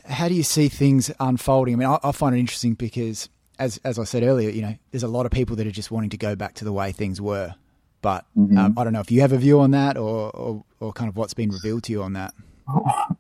[0.06, 1.76] how do you see things unfolding?
[1.76, 4.76] I mean, I, I find it interesting because, as as I said earlier, you know,
[4.90, 6.92] there's a lot of people that are just wanting to go back to the way
[6.92, 7.56] things were.
[8.02, 8.58] But Mm-hmm.
[8.58, 11.10] um, I don't know if you have a view on that, or, or or kind
[11.10, 12.34] of what's been revealed to you on that.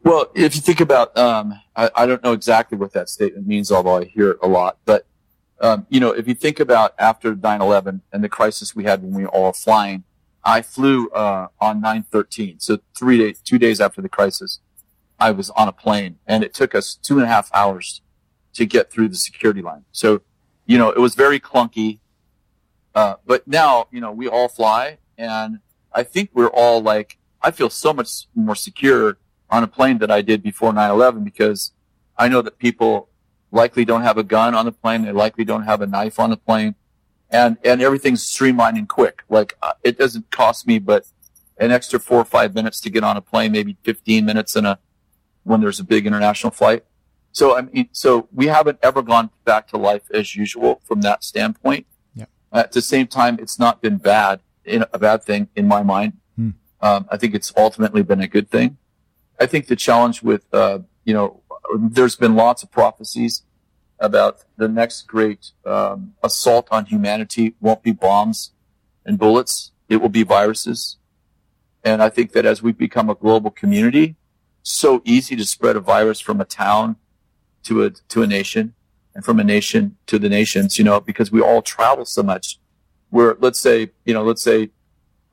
[0.04, 3.72] Well, if you think about, um, I, I don't know exactly what that statement means,
[3.72, 4.78] although I hear it a lot.
[4.86, 5.06] But
[5.60, 9.14] um, you know, if you think about after 9/11 and the crisis we had when
[9.14, 10.04] we were all flying,
[10.44, 14.60] I flew uh, on 9/13, so three days, two days after the crisis,
[15.20, 18.02] I was on a plane, and it took us two and a half hours
[18.54, 19.86] to get through the security line.
[19.92, 20.22] So,
[20.66, 22.00] you know, it was very clunky.
[22.94, 25.60] Uh, but now, you know, we all fly, and
[25.94, 29.18] I think we're all like, I feel so much more secure
[29.50, 31.72] on a plane than I did before 9/11 because
[32.18, 33.10] I know that people
[33.52, 35.04] likely don't have a gun on the plane.
[35.04, 36.76] They likely don't have a knife on the plane,
[37.30, 39.24] and and everything's streamlined and quick.
[39.30, 41.06] Like uh, it doesn't cost me but
[41.58, 44.66] an extra four or five minutes to get on a plane, maybe 15 minutes in
[44.66, 44.80] a
[45.44, 46.86] when there's a big international flight.
[47.32, 51.24] So I mean, so we haven't ever gone back to life as usual from that
[51.24, 51.86] standpoint.
[52.52, 56.14] At the same time, it's not been bad, in a bad thing in my mind.
[56.36, 56.50] Hmm.
[56.82, 58.78] Um, I think it's ultimately been a good thing.
[59.40, 61.42] I think the challenge with, uh, you know,
[61.80, 63.44] there's been lots of prophecies
[64.00, 68.52] about the next great um, assault on humanity won't be bombs
[69.06, 70.98] and bullets; it will be viruses.
[71.84, 74.16] And I think that as we become a global community,
[74.64, 76.98] so easy to spread a virus from a town
[77.64, 78.74] to a to a nation
[79.14, 82.60] and from a nation to the nations, you know, because we all travel so much.
[83.10, 84.70] Where let's say, you know, let's say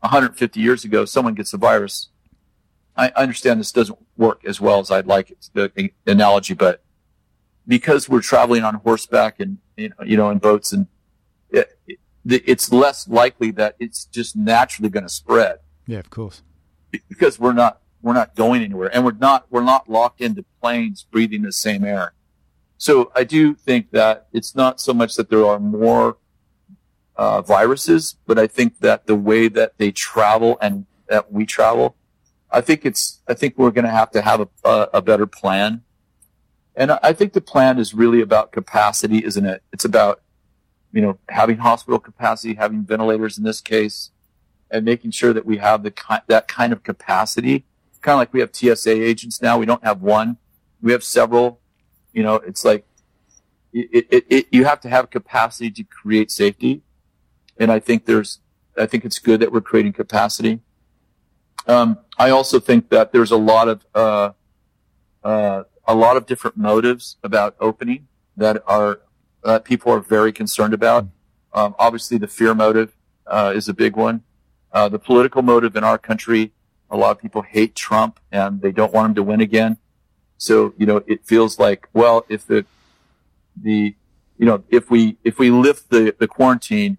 [0.00, 2.08] 150 years ago, someone gets a virus.
[2.96, 6.82] I understand this doesn't work as well as I'd like it, the analogy, but
[7.66, 10.88] because we're traveling on horseback and you know in boats and
[11.50, 16.42] it, it, it's less likely that it's just naturally going to spread Yeah, of course.
[17.08, 21.06] because we're not we're not going anywhere and we're not we're not locked into planes
[21.08, 22.14] breathing the same air.
[22.78, 26.16] So I do think that it's not so much that there are more
[27.16, 31.96] uh, viruses, but I think that the way that they travel and that we travel,
[32.50, 35.26] I think it's I think we're going to have to have a, a, a better
[35.26, 35.82] plan.
[36.76, 39.64] And I think the plan is really about capacity, isn't it?
[39.72, 40.22] It's about,
[40.92, 44.12] you know, having hospital capacity, having ventilators in this case,
[44.70, 45.92] and making sure that we have the
[46.28, 47.64] that kind of capacity.
[48.00, 49.58] Kind of like we have TSA agents now.
[49.58, 50.36] We don't have one.
[50.80, 51.60] We have several.
[52.12, 52.84] You know, it's like
[53.72, 56.82] it, it, it, you have to have capacity to create safety.
[57.58, 58.40] And I think there's,
[58.76, 60.60] I think it's good that we're creating capacity.
[61.66, 64.30] Um, I also think that there's a lot of, uh,
[65.22, 69.00] uh, a lot of different motives about opening that are,
[69.44, 71.08] that people are very concerned about.
[71.52, 72.96] Um, obviously the fear motive,
[73.26, 74.22] uh, is a big one.
[74.72, 76.52] Uh, the political motive in our country,
[76.90, 79.78] a lot of people hate Trump and they don't want him to win again.
[80.38, 82.64] So, you know, it feels like, well, if the
[83.60, 83.96] the,
[84.38, 86.96] you know, if we, if we lift the, the quarantine,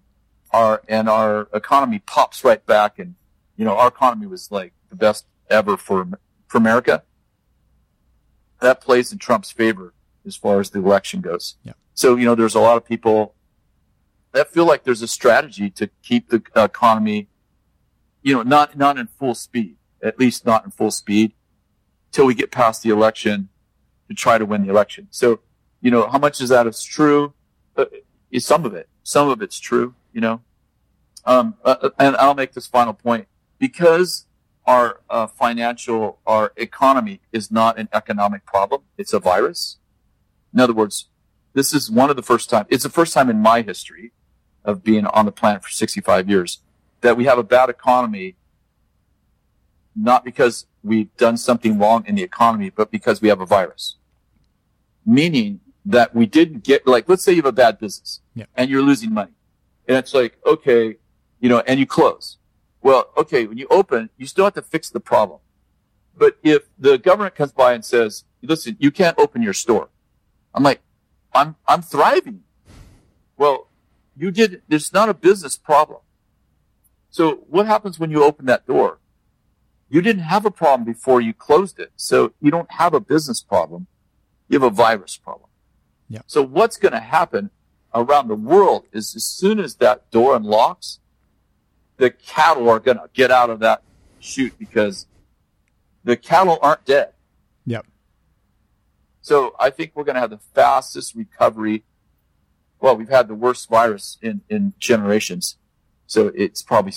[0.50, 3.14] our, and our economy pops right back and,
[3.56, 6.06] you know, our economy was like the best ever for,
[6.46, 7.02] for America.
[8.60, 9.94] That plays in Trump's favor
[10.26, 11.56] as far as the election goes.
[11.64, 11.72] Yeah.
[11.94, 13.34] So, you know, there's a lot of people
[14.32, 17.28] that feel like there's a strategy to keep the economy,
[18.22, 21.32] you know, not, not in full speed, at least not in full speed
[22.12, 23.48] till we get past the election
[24.08, 25.08] to try to win the election.
[25.10, 25.40] So
[25.80, 27.32] you know, how much is that is true?
[27.76, 27.86] Uh,
[28.30, 28.88] is some of it.
[29.02, 30.42] Some of it's true, you know.
[31.24, 34.26] Um, uh, uh, and I'll make this final point because
[34.66, 38.82] our uh, financial, our economy is not an economic problem.
[38.96, 39.78] It's a virus.
[40.52, 41.06] In other words,
[41.54, 42.66] this is one of the first time.
[42.68, 44.12] It's the first time in my history
[44.64, 46.60] of being on the planet for 65 years
[47.00, 48.36] that we have a bad economy,
[49.96, 53.96] not because we've done something wrong in the economy, but because we have a virus.
[55.04, 58.46] Meaning that we didn't get, like, let's say you have a bad business yeah.
[58.54, 59.32] and you're losing money.
[59.88, 60.96] And it's like, okay,
[61.40, 62.38] you know, and you close.
[62.82, 65.40] Well, okay, when you open, you still have to fix the problem.
[66.16, 69.88] But if the government comes by and says, listen, you can't open your store.
[70.54, 70.80] I'm like,
[71.34, 72.42] I'm, I'm thriving.
[73.36, 73.68] Well,
[74.16, 76.00] you did, it's not a business problem.
[77.10, 78.98] So what happens when you open that door?
[79.90, 81.90] You didn't have a problem before you closed it.
[81.96, 83.88] So you don't have a business problem.
[84.48, 85.50] You have a virus problem.
[86.08, 86.20] Yeah.
[86.26, 87.50] So what's going to happen
[87.92, 91.00] around the world is as soon as that door unlocks,
[91.96, 93.82] the cattle are going to get out of that
[94.20, 95.06] chute because
[96.04, 97.12] the cattle aren't dead.
[97.66, 97.86] Yep.
[99.22, 101.84] So I think we're going to have the fastest recovery.
[102.80, 105.58] Well, we've had the worst virus in, in generations.
[106.06, 106.94] So it's probably,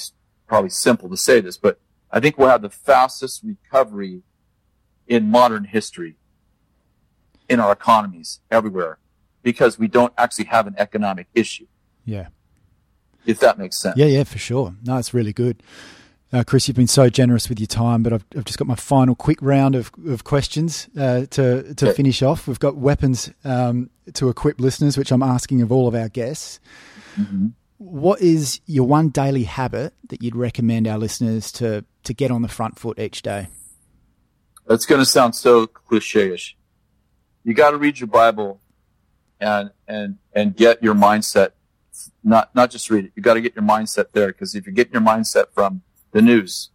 [0.47, 1.79] probably simple to say this, but
[2.13, 4.21] I think we'll have the fastest recovery
[5.07, 6.15] in modern history
[7.49, 8.99] in our economies everywhere
[9.41, 11.65] because we don't actually have an economic issue.
[12.05, 12.27] Yeah.
[13.25, 13.97] If that makes sense.
[13.97, 14.75] Yeah, yeah, for sure.
[14.83, 15.63] No, it's really good.
[16.31, 18.75] Uh, Kris, you've been so generous with your time, but I've, I've just got my
[18.75, 22.47] final quick round of, of questions uh, to, to finish off.
[22.47, 26.59] We've got weapons um, to equip listeners, which I'm asking of all of our guests.
[27.15, 27.47] Mm-hmm.
[27.77, 32.41] What is your one daily habit that you'd recommend our listeners to, to get on
[32.41, 33.47] the front foot each day?
[34.67, 36.55] That's going to sound so cliche ish.
[37.43, 38.61] You got to read your Bible
[39.39, 41.51] and and and get your mindset
[42.23, 43.11] not not just read it.
[43.15, 46.21] You got to get your mindset there because if you're getting your mindset from the
[46.21, 46.69] news,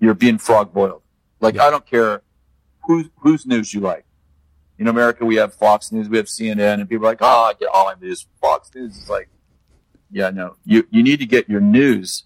[0.00, 1.02] you're being frog boiled.
[1.40, 1.66] Like yeah.
[1.66, 2.22] I don't care
[2.84, 4.04] whose whose news you like.
[4.78, 7.54] In America, we have Fox News, we have CNN, and people are like, "Oh, I
[7.54, 9.28] get all my news from Fox News." It's like,
[10.10, 12.24] yeah, no, you you need to get your news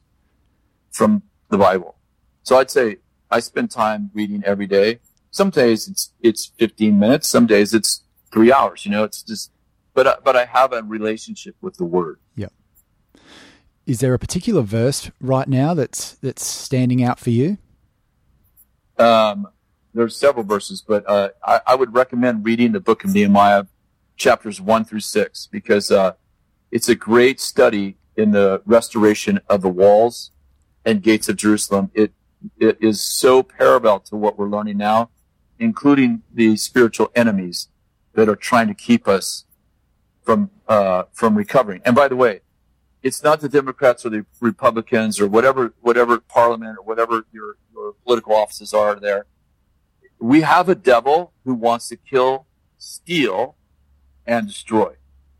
[0.91, 1.97] from the Bible.
[2.43, 2.99] So I'd say
[3.31, 5.01] I spend time reading every day.
[5.31, 7.29] Some days it's it's 15 minutes.
[7.29, 8.03] Some days it's
[8.33, 8.85] three hours.
[8.85, 9.53] You know, it's just,
[9.95, 12.19] but uh, but I have a relationship with the word.
[12.35, 12.49] Yeah.
[13.87, 17.59] Is there a particular verse right now that's that's standing out for you?
[18.99, 19.49] Um,
[19.95, 23.65] there's several verses, but uh, I, I, would recommend reading the book of Nehemiah,
[24.17, 26.13] chapters one through six, because uh,
[26.71, 30.31] it's a great study in the restoration of the walls
[30.85, 31.91] and gates of Jerusalem.
[31.95, 32.13] It
[32.59, 35.11] it is so parallel to what we're learning now,
[35.59, 37.69] including the spiritual enemies
[38.15, 39.45] that are trying to keep us
[40.23, 41.83] from uh, from recovering.
[41.85, 42.41] And by the way,
[43.03, 47.95] it's not the Democrats or the Republicans or whatever whatever parliament or whatever your your
[48.05, 49.27] political offices are there.
[50.19, 52.47] We have a devil who wants to kill,
[52.79, 53.57] steal,
[54.27, 54.95] and destroy.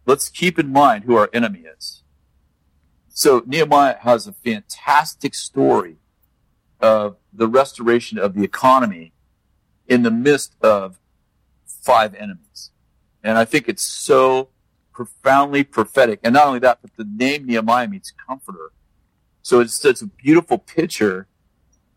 [0.07, 2.03] Let's keep in mind who our enemy is.
[3.09, 5.97] So Nehemiah has a fantastic story
[6.81, 9.13] of the restoration of the economy
[9.87, 10.99] in the midst of
[11.67, 12.71] five enemies.
[13.23, 14.49] And I think it's so
[14.93, 16.21] profoundly prophetic.
[16.23, 18.73] And not only that, but the name Nehemiah means comforter.
[19.43, 21.27] So it's, it's a beautiful picture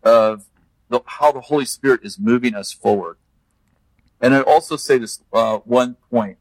[0.02, 0.44] of
[0.88, 3.16] the, how the Holy Spirit is moving us forward.
[4.20, 6.38] And I also say this uh, one point.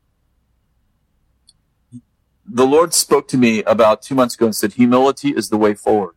[2.45, 5.73] The Lord spoke to me about two months ago and said, humility is the way
[5.73, 6.15] forward.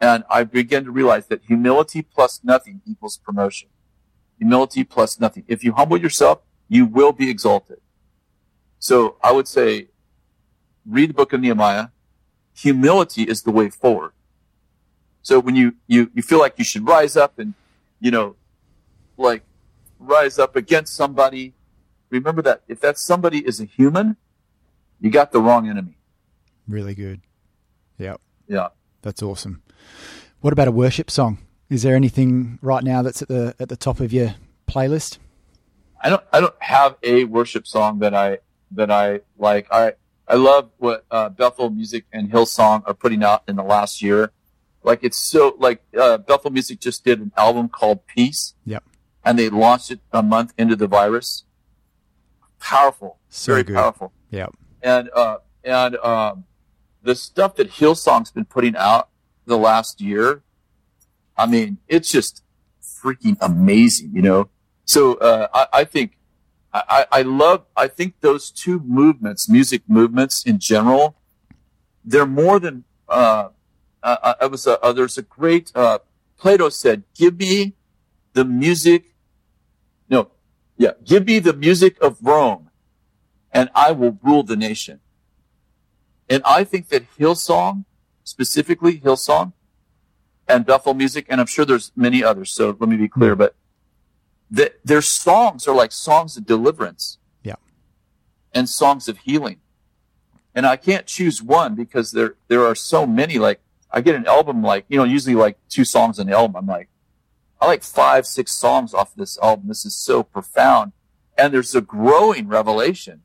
[0.00, 3.68] And I began to realize that humility plus nothing equals promotion.
[4.38, 5.44] Humility plus nothing.
[5.46, 7.80] If you humble yourself, you will be exalted.
[8.78, 9.88] So I would say,
[10.86, 11.88] read the book of Nehemiah.
[12.54, 14.12] Humility is the way forward.
[15.20, 17.52] So when you, you, you feel like you should rise up and,
[18.00, 18.36] you know,
[19.18, 19.42] like
[19.98, 21.52] rise up against somebody,
[22.08, 24.16] remember that if that somebody is a human,
[25.00, 25.96] you got the wrong enemy.
[26.68, 27.20] Really good.
[27.98, 28.20] Yep.
[28.48, 28.68] Yeah.
[29.02, 29.62] That's awesome.
[30.40, 31.38] What about a worship song?
[31.68, 34.34] Is there anything right now that's at the at the top of your
[34.68, 35.18] playlist?
[36.02, 38.38] I don't I don't have a worship song that I
[38.72, 39.66] that I like.
[39.70, 39.94] I
[40.26, 44.32] I love what uh, Bethel Music and Hillsong are putting out in the last year.
[44.82, 48.54] Like it's so like uh, Bethel Music just did an album called Peace.
[48.64, 48.84] Yep.
[49.24, 51.44] And they launched it a month into the virus.
[52.58, 53.76] Powerful, So very good.
[53.76, 54.12] powerful.
[54.30, 54.54] Yep.
[54.82, 56.44] And uh, and um,
[57.02, 59.08] the stuff that Hillsong's been putting out
[59.46, 60.42] the last year,
[61.36, 62.42] I mean, it's just
[62.82, 64.48] freaking amazing, you know.
[64.84, 66.18] So uh, I, I think
[66.72, 67.64] I, I love.
[67.76, 71.16] I think those two movements, music movements in general,
[72.04, 72.84] they're more than.
[73.08, 73.48] Uh,
[74.02, 75.98] uh, I was a, uh, there's a great uh,
[76.38, 77.74] Plato said, "Give me
[78.32, 79.14] the music."
[80.08, 80.30] No,
[80.76, 82.69] yeah, give me the music of Rome,
[83.52, 85.00] and I will rule the nation.
[86.28, 87.84] And I think that Hillsong,
[88.24, 89.52] specifically Hillsong,
[90.48, 92.50] and Bethel Music, and I'm sure there's many others.
[92.50, 93.54] So let me be clear, but
[94.50, 97.54] that their songs are like songs of deliverance, Yeah.
[98.52, 99.60] and songs of healing.
[100.54, 103.38] And I can't choose one because there there are so many.
[103.38, 103.60] Like
[103.92, 106.56] I get an album, like you know, usually like two songs on the album.
[106.56, 106.88] I'm like,
[107.60, 109.68] I like five, six songs off this album.
[109.68, 110.92] This is so profound,
[111.38, 113.22] and there's a growing revelation,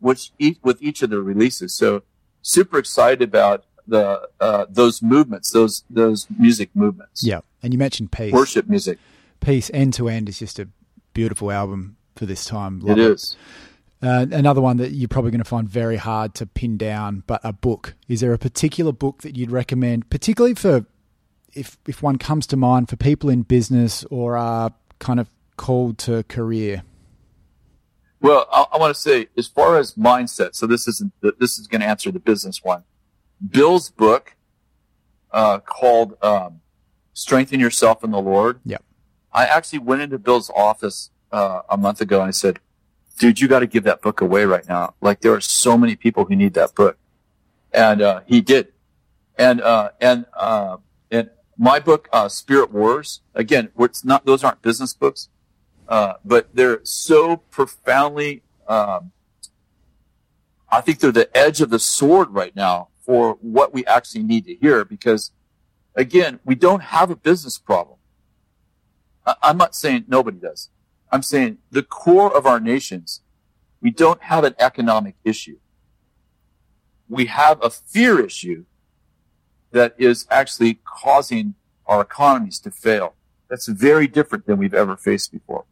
[0.00, 1.76] which each, with each of the releases.
[1.76, 2.02] So
[2.42, 7.24] super excited about the uh, those movements, those those music movements.
[7.24, 7.40] Yeah.
[7.62, 8.32] And you mentioned Peace.
[8.32, 8.98] Worship music.
[9.40, 10.68] Peace end to end is just a
[11.14, 12.82] beautiful album for this time.
[12.86, 13.36] It is.
[14.02, 17.40] Uh, another one that you're probably going to find very hard to pin down, but
[17.44, 17.94] a book.
[18.08, 20.86] Is there a particular book that you'd recommend, particularly for
[21.52, 25.98] if if one comes to mind for people in business or are kind of called
[25.98, 26.82] to career?
[28.20, 31.66] Well, I, I want to say, as far as mindset, so this isn't this is
[31.66, 32.84] going to answer the business one.
[33.46, 34.36] Bill's book
[35.30, 36.60] uh, called um,
[37.14, 38.84] "Strengthen Yourself in the Lord." Yep.
[39.32, 42.58] I actually went into Bill's office uh, a month ago and I said,
[43.18, 44.94] "Dude, you got to give that book away right now.
[45.00, 46.98] Like there are so many people who need that book,"
[47.72, 48.68] and uh, he did.
[49.38, 50.76] And uh, and uh,
[51.10, 53.22] and my book, uh, Spirit Wars.
[53.34, 55.30] Again, it's not; those aren't business books.
[55.90, 59.10] Uh, but they're so profoundly, um,
[60.70, 64.44] I think they're the edge of the sword right now for what we actually need
[64.44, 65.32] to hear because,
[65.96, 67.98] again, we don't have a business problem.
[69.26, 70.70] I- I'm not saying nobody does.
[71.10, 73.22] I'm saying the core of our nations,
[73.82, 75.58] we don't have an economic issue.
[77.08, 78.66] We have a fear issue
[79.72, 81.54] that is actually causing
[81.86, 83.16] our economies to fail.
[83.48, 85.64] That's very different than we've ever faced before.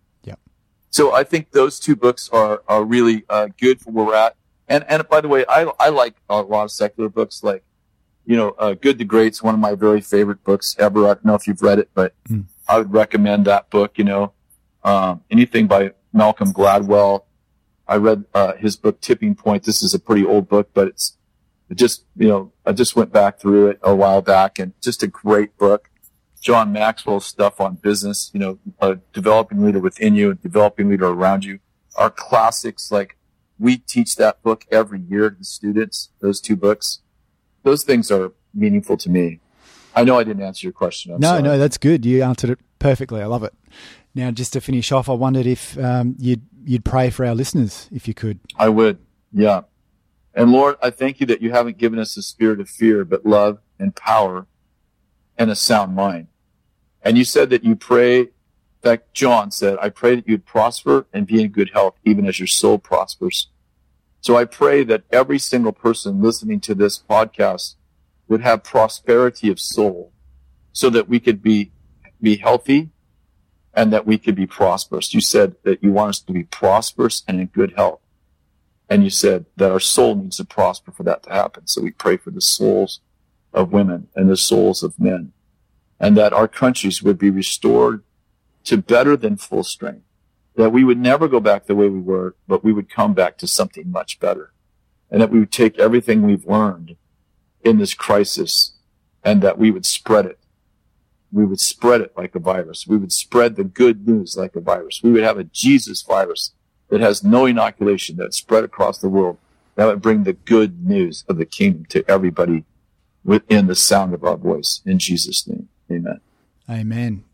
[0.91, 4.37] So I think those two books are, are really uh, good for where we're at.
[4.69, 7.63] And, and by the way, I, I like a lot of secular books like,
[8.27, 11.05] you know, uh, Good to Great's one of my very favorite books ever.
[11.05, 12.45] I don't know if you've read it, but Mm.
[12.69, 14.33] I would recommend that book, you know,
[14.85, 17.25] um, anything by Malcolm Gladwell.
[17.87, 19.63] I read, uh, his book Tipping Point.
[19.63, 21.17] This is a pretty old book, but it's
[21.71, 25.03] it just, you know, I just went back through it a while back and just
[25.03, 25.88] a great book.
[26.41, 31.07] John Maxwell's stuff on business, you know, a developing leader within you and developing leader
[31.07, 31.59] around you
[31.97, 32.91] are classics.
[32.91, 33.17] Like
[33.59, 37.01] we teach that book every year to the students, those two books.
[37.65, 39.41] Those things are meaningful to me.
[39.95, 41.13] I know I didn't answer your question.
[41.13, 41.43] I'm no, sorry.
[41.43, 42.07] no, that's good.
[42.07, 43.21] You answered it perfectly.
[43.21, 43.53] I love it.
[44.15, 47.89] Now, just to finish off, I wondered if um, you'd you'd pray for our listeners,
[47.93, 48.39] if you could.
[48.57, 48.99] I would.
[49.33, 49.63] Yeah.
[50.35, 53.27] And Lord, I thank you that you haven't given us a spirit of fear, but
[53.27, 54.47] love and power
[55.39, 56.27] and a sound mind.
[57.03, 58.29] And you said that you pray, in
[58.83, 62.39] fact, John said, I pray that you'd prosper and be in good health, even as
[62.39, 63.49] your soul prospers.
[64.21, 67.77] So I pray that every single person listening to this podcast
[68.27, 70.13] would have prosperity of soul
[70.73, 71.71] so that we could be,
[72.21, 72.91] be healthy
[73.73, 75.15] and that we could be prosperous.
[75.15, 78.01] You said that you want us to be prosperous and in good health.
[78.91, 81.67] And you said that our soul needs to prosper for that to happen.
[81.67, 83.01] So we pray for the souls
[83.53, 85.33] of women and the souls of men
[86.01, 88.03] and that our countries would be restored
[88.65, 90.05] to better than full strength.
[90.57, 93.39] that we would never go back the way we were, but we would come back
[93.39, 94.53] to something much better.
[95.09, 96.97] And that we would take everything we've learned
[97.63, 98.73] in this crisis
[99.23, 100.41] and that we would spread it.
[101.31, 102.89] We would spread it like a virus.
[102.89, 105.01] We would spread the good news like a virus.
[105.01, 106.51] We would have a Jesus virus
[106.89, 109.39] that has no inoculation that spread across the world.
[109.77, 112.65] That would bring the good news of the kingdom to everybody
[113.25, 114.81] within the sound of our voice.
[114.85, 116.21] In Jesus' name, amen.
[116.71, 117.25] Amen.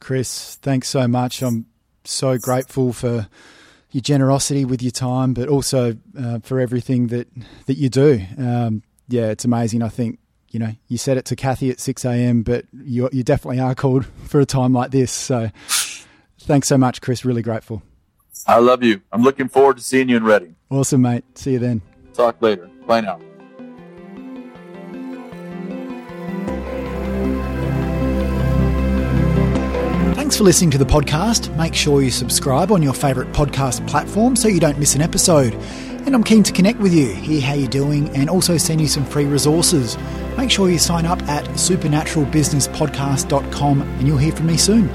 [0.00, 1.42] Kris, thanks so much.
[1.42, 1.66] I'm
[2.04, 3.28] so grateful for
[3.90, 7.28] your generosity with your time, but also uh, for everything that,
[7.66, 8.20] that you do.
[8.36, 9.82] Um, yeah, it's amazing.
[9.82, 10.18] I think,
[10.50, 13.74] you know, you said it to Kathy at 6 a.m., but you, you definitely are
[13.74, 15.12] called for a time like this.
[15.12, 15.50] So
[16.40, 17.24] thanks so much, Kris.
[17.24, 17.82] Really grateful.
[18.46, 19.00] I love you.
[19.12, 20.56] I'm looking forward to seeing you in Redding.
[20.70, 21.24] Awesome, mate.
[21.38, 21.80] See you then.
[22.12, 22.68] Talk later.
[22.86, 23.20] Bye now.
[30.34, 31.56] Thanks for listening to the podcast.
[31.56, 35.54] Make sure you subscribe on your favourite podcast platform so you don't miss an episode.
[35.54, 38.88] And I'm keen to connect with you, hear how you're doing, and also send you
[38.88, 39.96] some free resources.
[40.36, 44.90] Make sure you sign up at supernaturalbusinesspodcast.com and you'll hear from me soon.